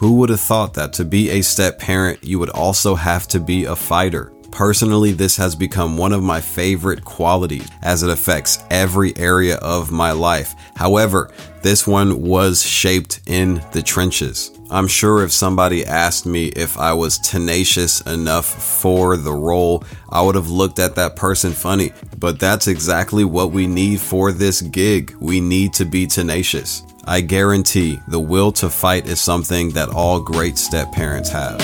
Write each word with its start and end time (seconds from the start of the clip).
Who 0.00 0.14
would 0.14 0.30
have 0.30 0.40
thought 0.40 0.72
that 0.74 0.94
to 0.94 1.04
be 1.04 1.28
a 1.28 1.42
step 1.42 1.78
parent, 1.78 2.24
you 2.24 2.38
would 2.38 2.48
also 2.48 2.94
have 2.94 3.28
to 3.28 3.38
be 3.38 3.66
a 3.66 3.76
fighter? 3.76 4.32
Personally, 4.50 5.12
this 5.12 5.36
has 5.36 5.54
become 5.54 5.98
one 5.98 6.14
of 6.14 6.22
my 6.22 6.40
favorite 6.40 7.04
qualities 7.04 7.68
as 7.82 8.02
it 8.02 8.08
affects 8.08 8.64
every 8.70 9.14
area 9.18 9.56
of 9.56 9.92
my 9.92 10.12
life. 10.12 10.54
However, 10.74 11.30
this 11.60 11.86
one 11.86 12.22
was 12.22 12.64
shaped 12.64 13.20
in 13.26 13.62
the 13.72 13.82
trenches. 13.82 14.50
I'm 14.70 14.88
sure 14.88 15.22
if 15.22 15.32
somebody 15.32 15.84
asked 15.84 16.24
me 16.24 16.46
if 16.46 16.78
I 16.78 16.94
was 16.94 17.18
tenacious 17.18 18.00
enough 18.00 18.46
for 18.46 19.18
the 19.18 19.34
role, 19.34 19.84
I 20.08 20.22
would 20.22 20.34
have 20.34 20.48
looked 20.48 20.78
at 20.78 20.94
that 20.94 21.14
person 21.14 21.52
funny. 21.52 21.92
But 22.18 22.40
that's 22.40 22.68
exactly 22.68 23.26
what 23.26 23.52
we 23.52 23.66
need 23.66 24.00
for 24.00 24.32
this 24.32 24.62
gig. 24.62 25.14
We 25.20 25.42
need 25.42 25.74
to 25.74 25.84
be 25.84 26.06
tenacious. 26.06 26.84
I 27.10 27.22
guarantee 27.22 28.00
the 28.06 28.20
will 28.20 28.52
to 28.52 28.70
fight 28.70 29.08
is 29.08 29.20
something 29.20 29.70
that 29.70 29.88
all 29.88 30.20
great 30.20 30.56
step 30.56 30.92
parents 30.92 31.28
have. 31.30 31.58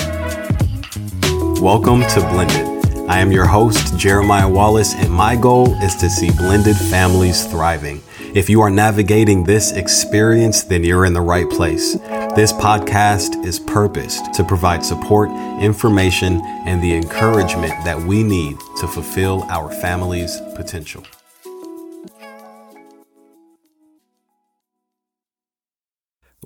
Welcome 1.61 2.01
to 2.01 2.19
Blended. 2.29 3.07
I 3.09 3.19
am 3.19 3.31
your 3.31 3.45
host, 3.45 3.97
Jeremiah 3.97 4.49
Wallace, 4.49 4.93
and 4.93 5.09
my 5.09 5.37
goal 5.37 5.73
is 5.81 5.95
to 5.95 6.09
see 6.09 6.31
blended 6.31 6.75
families 6.75 7.45
thriving. 7.45 8.01
If 8.35 8.49
you 8.49 8.59
are 8.59 8.69
navigating 8.69 9.45
this 9.45 9.71
experience, 9.71 10.63
then 10.63 10.83
you're 10.83 11.05
in 11.05 11.13
the 11.13 11.21
right 11.21 11.49
place. 11.49 11.93
This 12.35 12.51
podcast 12.51 13.45
is 13.45 13.57
purposed 13.57 14.33
to 14.33 14.43
provide 14.43 14.83
support, 14.83 15.29
information, 15.61 16.41
and 16.65 16.83
the 16.83 16.93
encouragement 16.93 17.71
that 17.85 17.97
we 17.97 18.21
need 18.21 18.57
to 18.81 18.87
fulfill 18.89 19.43
our 19.43 19.71
family's 19.79 20.41
potential. 20.57 21.05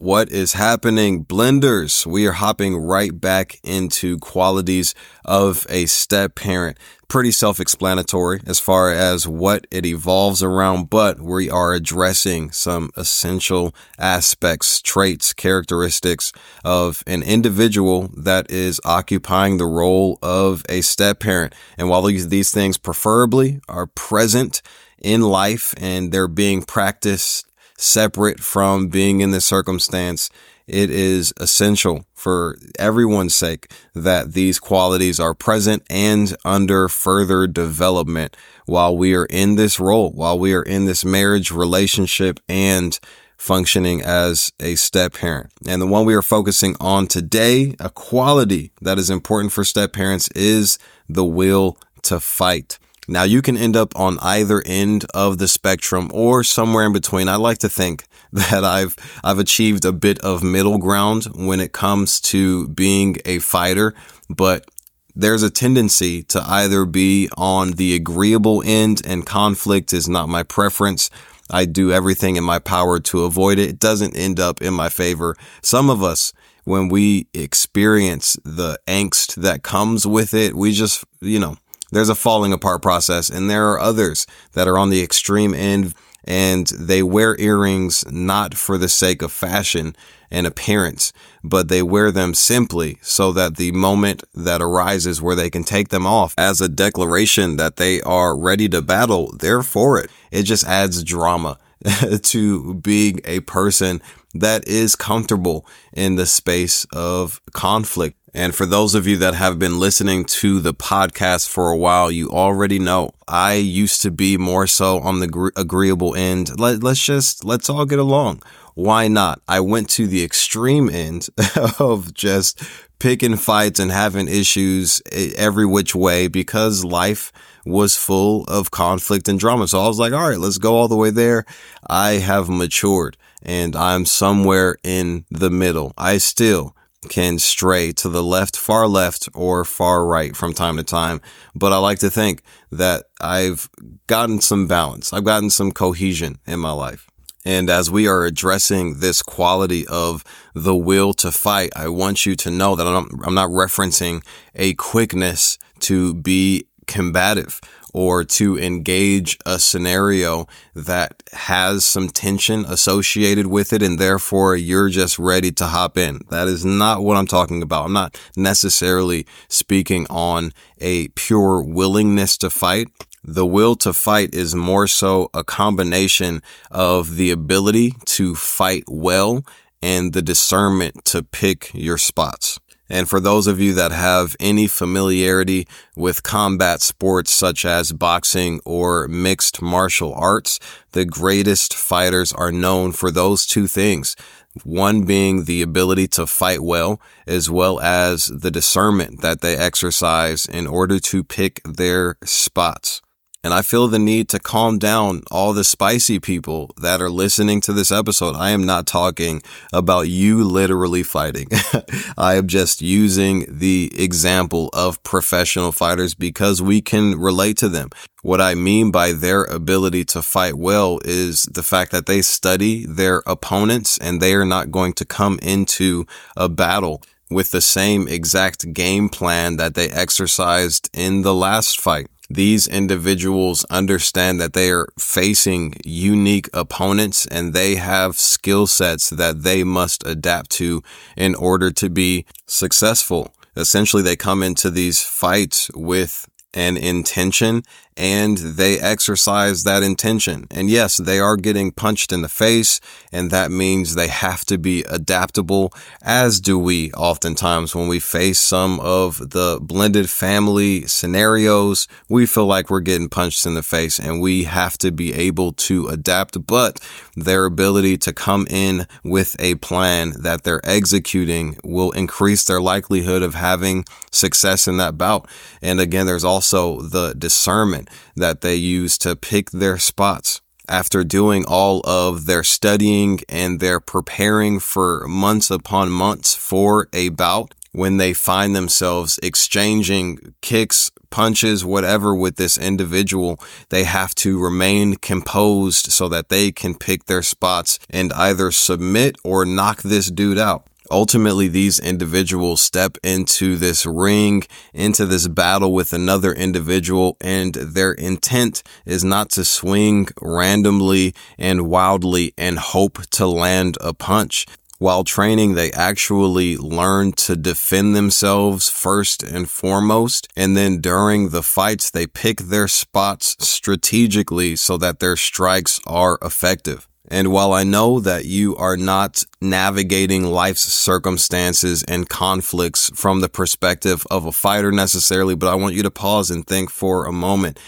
What 0.02 0.32
is 0.32 0.54
happening, 0.54 1.26
blenders? 1.26 2.08
We 2.08 2.26
are 2.26 2.32
hopping 2.32 2.76
right 2.76 3.22
back 3.22 3.60
into 3.64 4.18
qualities 4.18 4.96
of 5.24 5.68
a 5.70 5.86
step 5.86 6.34
parent. 6.34 6.80
Pretty 7.08 7.30
self 7.30 7.60
explanatory 7.60 8.42
as 8.48 8.60
far 8.60 8.92
as 8.92 9.28
what 9.28 9.68
it 9.70 9.86
evolves 9.86 10.42
around, 10.42 10.90
but 10.90 11.22
we 11.22 11.52
are 11.52 11.76
addressing 11.76 12.50
some 12.50 12.90
essential 12.98 13.76
aspects, 14.00 14.82
traits, 14.82 15.34
characteristics 15.34 16.34
of 16.66 17.04
an 17.06 17.22
individual 17.22 18.10
that 18.18 18.50
is 18.50 18.82
occupying 18.84 19.58
the 19.58 19.68
role 19.68 20.18
of 20.24 20.64
a 20.68 20.82
step 20.82 21.20
parent. 21.20 21.54
And 21.78 21.90
while 21.90 22.02
these, 22.02 22.30
these 22.30 22.50
things 22.50 22.80
preferably 22.80 23.60
are 23.70 23.86
present 23.86 24.64
in 24.98 25.22
life 25.22 25.76
and 25.78 26.12
they're 26.12 26.28
being 26.28 26.64
practiced 26.64 27.46
separate 27.82 28.40
from 28.40 28.88
being 28.88 29.22
in 29.22 29.32
this 29.32 29.46
circumstance, 29.46 30.30
it 30.68 30.90
is 30.90 31.34
essential 31.38 32.06
for 32.14 32.58
everyone's 32.80 33.34
sake 33.34 33.72
that 33.94 34.34
these 34.34 34.60
qualities 34.60 35.20
are 35.20 35.34
present 35.34 35.84
and 35.90 36.36
under 36.46 36.88
further 36.88 37.48
development 37.48 38.38
while 38.66 38.96
we 38.96 39.16
are 39.16 39.26
in 39.26 39.56
this 39.56 39.80
role, 39.80 40.12
while 40.12 40.38
we 40.38 40.54
are 40.54 40.64
in 40.64 40.86
this 40.86 41.04
marriage 41.04 41.52
relationship 41.52 42.40
and 42.48 43.00
functioning 43.38 44.02
as 44.04 44.52
a 44.60 44.76
step 44.76 45.16
parent. 45.16 45.52
And 45.68 45.82
the 45.82 45.88
one 45.88 46.06
we 46.06 46.14
are 46.14 46.22
focusing 46.22 46.76
on 46.80 47.08
today, 47.08 47.76
a 47.80 47.90
quality 47.90 48.72
that 48.82 49.00
is 49.00 49.10
important 49.10 49.52
for 49.52 49.64
step 49.64 49.94
parents 49.94 50.30
is 50.36 50.78
the 51.10 51.26
will 51.26 51.76
to 52.04 52.20
fight. 52.20 52.78
Now 53.12 53.24
you 53.24 53.42
can 53.42 53.58
end 53.58 53.76
up 53.76 53.94
on 54.00 54.18
either 54.20 54.64
end 54.66 55.06
of 55.14 55.38
the 55.38 55.50
spectrum 55.50 56.10
or 56.14 56.46
somewhere 56.46 56.86
in 56.86 56.94
between. 56.94 57.28
I 57.28 57.36
like 57.36 57.58
to 57.58 57.68
think 57.68 58.06
that 58.32 58.64
I've 58.64 58.96
I've 59.22 59.38
achieved 59.38 59.84
a 59.84 59.92
bit 59.92 60.20
of 60.20 60.42
middle 60.42 60.78
ground 60.78 61.26
when 61.36 61.60
it 61.60 61.74
comes 61.74 62.22
to 62.22 62.70
being 62.70 63.18
a 63.26 63.40
fighter, 63.40 63.94
but 64.30 64.66
there's 65.14 65.44
a 65.44 65.50
tendency 65.50 66.24
to 66.24 66.42
either 66.42 66.86
be 66.86 67.28
on 67.36 67.72
the 67.72 67.96
agreeable 67.96 68.64
end 68.66 69.02
and 69.06 69.26
conflict 69.26 69.92
is 69.92 70.08
not 70.08 70.30
my 70.30 70.44
preference. 70.44 71.10
I 71.50 71.66
do 71.66 71.92
everything 71.92 72.38
in 72.38 72.46
my 72.46 72.60
power 72.60 72.98
to 73.02 73.26
avoid 73.26 73.60
it. 73.60 73.70
It 73.70 73.80
doesn't 73.80 74.16
end 74.16 74.40
up 74.40 74.62
in 74.62 74.74
my 74.74 74.88
favor. 74.88 75.36
Some 75.62 75.90
of 75.90 76.02
us 76.02 76.32
when 76.64 76.88
we 76.88 77.28
experience 77.34 78.38
the 78.46 78.80
angst 78.88 79.36
that 79.36 79.64
comes 79.64 80.06
with 80.06 80.34
it, 80.34 80.56
we 80.56 80.72
just, 80.72 81.04
you 81.20 81.40
know, 81.40 81.58
there's 81.92 82.10
a 82.10 82.16
falling 82.16 82.54
apart 82.54 82.82
process. 82.82 83.30
And 83.30 83.50
there 83.50 83.70
are 83.72 83.80
others 83.80 84.26
that 84.54 84.68
are 84.68 84.78
on 84.78 84.90
the 84.90 85.04
extreme 85.04 85.54
end 85.54 85.94
and 86.24 86.68
they 86.68 87.02
wear 87.02 87.40
earrings 87.40 88.10
not 88.12 88.54
for 88.54 88.78
the 88.78 88.90
sake 88.90 89.22
of 89.22 89.32
fashion 89.32 89.96
and 90.30 90.48
appearance, 90.48 91.12
but 91.44 91.68
they 91.68 91.82
wear 91.82 92.12
them 92.12 92.34
simply 92.34 92.98
so 93.02 93.32
that 93.32 93.58
the 93.58 93.72
moment 93.72 94.24
that 94.34 94.62
arises 94.62 95.22
where 95.22 95.36
they 95.36 95.50
can 95.50 95.64
take 95.64 95.90
them 95.90 96.06
off 96.06 96.34
as 96.38 96.62
a 96.62 96.70
declaration 96.70 97.58
that 97.58 97.76
they 97.76 98.02
are 98.02 98.38
ready 98.38 98.70
to 98.70 98.82
battle, 98.82 99.34
they're 99.38 99.64
for 99.64 100.00
it. 100.00 100.10
It 100.32 100.44
just 100.44 100.66
adds 100.66 101.04
drama 101.04 101.58
to 102.22 102.76
being 102.76 103.20
a 103.26 103.40
person 103.42 104.02
that 104.34 104.68
is 104.68 104.96
comfortable 104.96 105.66
in 105.92 106.16
the 106.16 106.26
space 106.26 106.86
of 106.94 107.42
conflict. 107.52 108.18
And 108.34 108.56
for 108.56 108.66
those 108.66 108.96
of 108.96 109.08
you 109.08 109.18
that 109.18 109.34
have 109.34 109.60
been 109.60 109.78
listening 109.78 110.24
to 110.26 110.62
the 110.62 110.74
podcast 110.74 111.50
for 111.50 111.70
a 111.70 111.78
while, 111.78 112.10
you 112.10 112.30
already 112.30 112.80
know 112.80 113.12
I 113.28 113.56
used 113.56 114.02
to 114.04 114.12
be 114.12 114.38
more 114.38 114.68
so 114.68 115.00
on 115.00 115.20
the 115.20 115.52
agreeable 115.58 116.16
end. 116.16 116.58
Let, 116.58 116.82
let's 116.82 117.06
just, 117.06 117.44
let's 117.44 117.70
all 117.70 117.86
get 117.86 118.00
along. 118.00 118.42
Why 118.74 119.10
not? 119.10 119.42
I 119.50 119.60
went 119.60 119.90
to 119.92 120.08
the 120.08 120.24
extreme 120.24 120.90
end 120.90 121.28
of 121.80 122.14
just 122.14 122.64
picking 123.00 123.36
fights 123.36 123.80
and 123.80 123.92
having 123.92 124.30
issues 124.30 125.02
every 125.12 125.66
which 125.66 125.94
way 125.94 126.30
because 126.30 126.86
life 126.86 127.34
was 127.66 127.98
full 127.98 128.46
of 128.46 128.72
conflict 128.72 129.28
and 129.28 129.40
drama. 129.40 129.68
So 129.68 129.82
I 129.82 129.88
was 129.88 130.00
like, 130.00 130.14
all 130.14 130.30
right, 130.30 130.40
let's 130.40 130.58
go 130.58 130.76
all 130.76 130.88
the 130.88 130.96
way 130.96 131.10
there. 131.10 131.44
I 131.90 132.12
have 132.14 132.48
matured 132.48 133.18
and 133.44 133.76
I'm 133.76 134.06
somewhere 134.06 134.78
in 134.84 135.26
the 135.30 135.50
middle. 135.50 135.94
I 135.98 136.18
still 136.18 136.76
can 137.10 137.40
stray 137.40 137.92
to 137.92 138.10
the 138.10 138.24
left, 138.24 138.56
far 138.56 138.88
left, 138.88 139.28
or 139.34 139.66
far 139.66 140.06
right 140.06 140.36
from 140.36 140.54
time 140.54 140.78
to 140.78 140.84
time. 140.84 141.22
But 141.56 141.74
I 141.74 141.78
like 141.78 142.00
to 142.00 142.10
think 142.10 142.44
that 142.72 143.06
I've 143.20 143.70
gotten 144.08 144.40
some 144.42 144.68
balance. 144.68 145.12
I've 145.12 145.24
gotten 145.24 145.50
some 145.50 145.72
cohesion 145.72 146.40
in 146.46 146.60
my 146.60 146.72
life. 146.72 147.08
And 147.44 147.70
as 147.72 147.90
we 147.90 148.08
are 148.08 148.26
addressing 148.26 149.00
this 149.00 149.24
quality 149.24 149.88
of 149.88 150.24
the 150.54 150.76
will 150.76 151.14
to 151.16 151.32
fight, 151.32 151.72
I 151.76 151.88
want 151.88 152.26
you 152.26 152.36
to 152.36 152.52
know 152.52 152.76
that 152.76 152.86
I'm, 152.86 153.10
I'm 153.24 153.34
not 153.34 153.50
referencing 153.50 154.24
a 154.54 154.76
quickness 154.76 155.58
to 155.80 156.14
be 156.14 156.68
combative 156.86 157.60
or 157.94 158.24
to 158.24 158.58
engage 158.58 159.38
a 159.46 159.60
scenario 159.60 160.48
that 160.76 161.24
has 161.34 161.86
some 161.86 162.10
tension 162.10 162.66
associated 162.66 163.48
with 163.48 163.74
it 163.74 163.82
and 163.82 164.00
therefore 164.00 164.56
you're 164.56 164.90
just 164.90 165.20
ready 165.20 165.52
to 165.52 165.66
hop 165.66 165.98
in. 165.98 166.20
That 166.30 166.48
is 166.48 166.66
not 166.66 167.04
what 167.04 167.18
I'm 167.18 167.28
talking 167.28 167.62
about. 167.62 167.86
I'm 167.86 167.94
not 167.94 168.20
necessarily 168.36 169.26
speaking 169.48 170.08
on 170.10 170.52
a 170.80 171.10
pure 171.10 171.62
willingness 171.62 172.38
to 172.38 172.50
fight. 172.50 172.88
The 173.24 173.46
will 173.46 173.76
to 173.78 173.94
fight 173.94 174.34
is 174.34 174.56
more 174.56 174.88
so 174.88 175.30
a 175.34 175.44
combination 175.44 176.42
of 176.72 177.18
the 177.18 177.30
ability 177.30 177.94
to 178.06 178.36
fight 178.36 178.86
well 178.88 179.46
and 179.82 180.14
the 180.14 180.22
discernment 180.22 181.06
to 181.06 181.24
pick 181.24 181.72
your 181.74 181.98
spots. 181.98 182.60
And 182.92 183.08
for 183.08 183.22
those 183.22 183.48
of 183.48 183.62
you 183.62 183.74
that 183.76 183.94
have 183.94 184.36
any 184.38 184.68
familiarity 184.68 185.66
with 185.96 186.24
combat 186.24 186.82
sports 186.82 187.34
such 187.34 187.64
as 187.64 187.94
boxing 187.94 188.60
or 188.66 189.08
mixed 189.08 189.62
martial 189.62 190.14
arts, 190.14 190.60
the 190.92 191.06
greatest 191.06 191.74
fighters 191.74 192.34
are 192.34 192.52
known 192.52 192.92
for 192.92 193.10
those 193.10 193.48
two 193.48 193.68
things. 193.68 194.18
One 194.66 195.06
being 195.06 195.46
the 195.46 195.62
ability 195.62 196.10
to 196.10 196.28
fight 196.28 196.60
well, 196.60 197.00
as 197.26 197.50
well 197.50 197.80
as 197.80 198.26
the 198.26 198.52
discernment 198.52 199.22
that 199.22 199.40
they 199.40 199.56
exercise 199.56 200.46
in 200.46 200.68
order 200.68 201.00
to 201.00 201.24
pick 201.24 201.62
their 201.64 202.18
spots. 202.26 203.02
And 203.44 203.56
I 203.56 203.64
feel 203.64 203.88
the 203.88 203.98
need 203.98 204.30
to 204.30 204.40
calm 204.40 204.78
down 204.78 205.24
all 205.32 205.54
the 205.54 205.64
spicy 205.64 206.20
people 206.20 206.70
that 206.80 207.02
are 207.02 207.10
listening 207.10 207.60
to 207.62 207.74
this 207.74 207.92
episode. 207.92 208.36
I 208.36 208.52
am 208.52 208.68
not 208.68 208.86
talking 208.86 209.42
about 209.74 210.10
you 210.10 210.44
literally 210.44 211.02
fighting. 211.02 211.48
I 212.20 212.36
am 212.36 212.48
just 212.48 212.84
using 212.84 213.48
the 213.50 213.92
example 213.98 214.70
of 214.74 215.02
professional 215.02 215.72
fighters 215.72 216.14
because 216.14 216.62
we 216.62 216.82
can 216.82 217.20
relate 217.20 217.58
to 217.58 217.70
them. 217.70 217.90
What 218.22 218.42
I 218.42 218.54
mean 218.54 218.92
by 218.92 219.12
their 219.12 219.46
ability 219.46 220.06
to 220.06 220.22
fight 220.22 220.54
well 220.54 221.00
is 221.04 221.42
the 221.44 221.64
fact 221.64 221.92
that 221.94 222.06
they 222.06 222.22
study 222.22 222.86
their 222.86 223.24
opponents 223.26 223.98
and 223.98 224.22
they 224.22 224.36
are 224.36 224.46
not 224.46 224.70
going 224.70 224.94
to 224.94 225.06
come 225.06 225.40
into 225.42 226.06
a 226.38 226.48
battle 226.48 227.02
with 227.32 227.50
the 227.50 227.62
same 227.62 228.08
exact 228.08 228.72
game 228.74 229.10
plan 229.10 229.58
that 229.58 229.74
they 229.74 229.90
exercised 229.90 230.92
in 230.94 231.24
the 231.24 231.34
last 231.34 231.80
fight. 231.80 232.08
These 232.34 232.66
individuals 232.66 233.66
understand 233.70 234.40
that 234.40 234.54
they 234.54 234.72
are 234.72 234.88
facing 234.98 235.74
unique 235.84 236.50
opponents 236.54 237.26
and 237.26 237.54
they 237.54 237.76
have 237.76 238.18
skill 238.18 238.68
sets 238.68 239.10
that 239.10 239.44
they 239.44 239.66
must 239.66 240.08
adapt 240.08 240.50
to 240.52 240.82
in 241.18 241.36
order 241.36 241.72
to 241.72 241.90
be 241.90 242.26
successful. 242.48 243.34
Essentially, 243.58 244.02
they 244.02 244.16
come 244.16 244.44
into 244.44 244.70
these 244.70 245.02
fights 245.02 245.70
with 245.76 246.26
an 246.54 246.78
intention 246.78 247.64
and 247.98 248.38
they 248.38 248.80
exercise 248.80 249.64
that 249.64 249.84
intention. 249.84 250.48
And 250.50 250.70
yes, 250.70 250.98
they 250.98 251.20
are 251.20 251.38
getting 251.38 251.72
punched 251.72 252.12
in 252.12 252.22
the 252.22 252.30
face, 252.30 252.80
and 253.12 253.32
that 253.32 253.52
means 253.52 253.96
they 253.96 254.08
have 254.08 254.46
to 254.46 254.58
be 254.58 254.84
adaptable, 254.84 255.74
as 256.02 256.40
do 256.40 256.58
we 256.58 256.92
oftentimes 256.94 257.76
when 257.76 257.88
we 257.88 258.00
face 258.00 258.40
some 258.40 258.80
of 258.80 259.32
the 259.32 259.60
blended 259.62 260.10
family 260.10 260.88
scenarios. 260.88 261.88
We 262.08 262.26
feel 262.26 262.46
like 262.46 262.70
we're 262.70 262.80
getting 262.80 263.10
punched 263.10 263.46
in 263.46 263.56
the 263.56 263.64
face, 263.64 264.00
and 264.00 264.22
we 264.22 264.44
have 264.44 264.78
to 264.80 264.92
be 264.92 265.14
able 265.14 265.52
to 265.54 265.88
adapt. 265.88 266.46
But 266.46 266.80
their 267.16 267.46
ability 267.46 267.98
to 268.00 268.14
come 268.14 268.48
in 268.50 268.88
with 269.04 269.36
a 269.40 269.56
plan 269.56 270.14
that 270.22 270.44
they're 270.44 270.62
executing 270.64 271.58
will 271.64 271.92
increase 271.92 272.46
their 272.46 272.62
likelihood 272.62 273.22
of 273.22 273.36
having 273.36 273.86
success 274.12 274.68
in 274.68 274.78
that 274.78 274.98
bout. 274.98 275.28
And 275.62 275.80
again, 275.80 276.06
there's 276.06 276.24
also 276.24 276.82
the 276.82 277.14
discernment 277.14 277.81
that 278.16 278.42
they 278.42 278.56
use 278.56 278.98
to 279.00 279.16
pick 279.16 279.52
their 279.52 279.78
spots. 279.78 280.42
After 280.68 281.04
doing 281.04 281.44
all 281.48 281.82
of 281.84 282.26
their 282.26 282.44
studying 282.44 283.20
and 283.28 283.60
their 283.60 283.80
preparing 283.80 284.60
for 284.60 285.06
months 285.08 285.52
upon 285.52 285.90
months 285.90 286.34
for 286.34 286.88
a 286.94 287.10
bout, 287.10 287.54
when 287.74 287.98
they 287.98 288.14
find 288.14 288.56
themselves 288.56 289.20
exchanging 289.24 290.34
kicks, 290.42 290.92
punches, 291.10 291.64
whatever 291.64 292.16
with 292.16 292.36
this 292.36 292.58
individual, 292.58 293.40
they 293.70 293.84
have 293.84 294.14
to 294.16 294.42
remain 294.42 294.96
composed 294.96 295.92
so 295.92 296.08
that 296.10 296.30
they 296.30 296.52
can 296.52 296.76
pick 296.76 297.06
their 297.06 297.24
spots 297.24 297.80
and 297.90 298.12
either 298.14 298.52
submit 298.52 299.16
or 299.24 299.46
knock 299.46 299.82
this 299.82 300.10
dude 300.12 300.38
out 300.38 300.68
ultimately 300.92 301.48
these 301.48 301.80
individuals 301.80 302.62
step 302.62 302.98
into 303.04 303.56
this 303.56 303.86
ring, 303.86 304.44
into 304.74 305.06
this 305.06 305.28
battle 305.28 305.74
with 305.74 305.94
another 305.94 306.34
individual, 306.34 307.18
and 307.22 307.56
their 307.56 307.94
intent 307.94 308.62
is 308.86 309.04
not 309.04 309.30
to 309.32 309.46
swing 309.46 310.08
randomly 310.22 311.14
and 311.38 311.68
wildly 311.68 312.34
and 312.38 312.60
hope 312.60 313.02
to 313.12 313.26
land 313.26 313.78
a 313.82 313.94
punch. 313.94 314.46
While 314.82 315.04
training, 315.04 315.54
they 315.54 315.72
actually 315.74 316.58
learn 316.58 317.12
to 317.28 317.36
defend 317.36 317.96
themselves 317.96 318.68
first 318.68 319.22
and 319.22 319.48
foremost. 319.48 320.28
And 320.36 320.58
then 320.58 320.82
during 320.82 321.30
the 321.30 321.44
fights, 321.44 321.92
they 321.92 322.08
pick 322.08 322.40
their 322.40 322.68
spots 322.68 323.36
strategically 323.40 324.56
so 324.56 324.78
that 324.78 325.00
their 325.00 325.16
strikes 325.16 325.80
are 325.86 326.18
effective. 326.24 326.88
And 327.12 327.30
while 327.30 327.52
I 327.52 327.66
know 327.66 328.00
that 328.00 328.24
you 328.24 328.56
are 328.56 328.78
not 328.78 329.26
navigating 329.42 330.24
life's 330.24 330.64
circumstances 330.64 331.84
and 331.84 332.08
conflicts 332.08 332.90
from 332.96 333.20
the 333.20 333.28
perspective 333.28 334.06
of 334.10 334.26
a 334.26 334.32
fighter 334.32 334.72
necessarily, 334.72 335.36
but 335.36 335.50
I 335.50 335.56
want 335.56 335.76
you 335.76 335.84
to 335.84 335.92
pause 335.92 336.32
and 336.32 336.48
think 336.48 336.70
for 336.70 337.06
a 337.06 337.12
moment. 337.12 337.60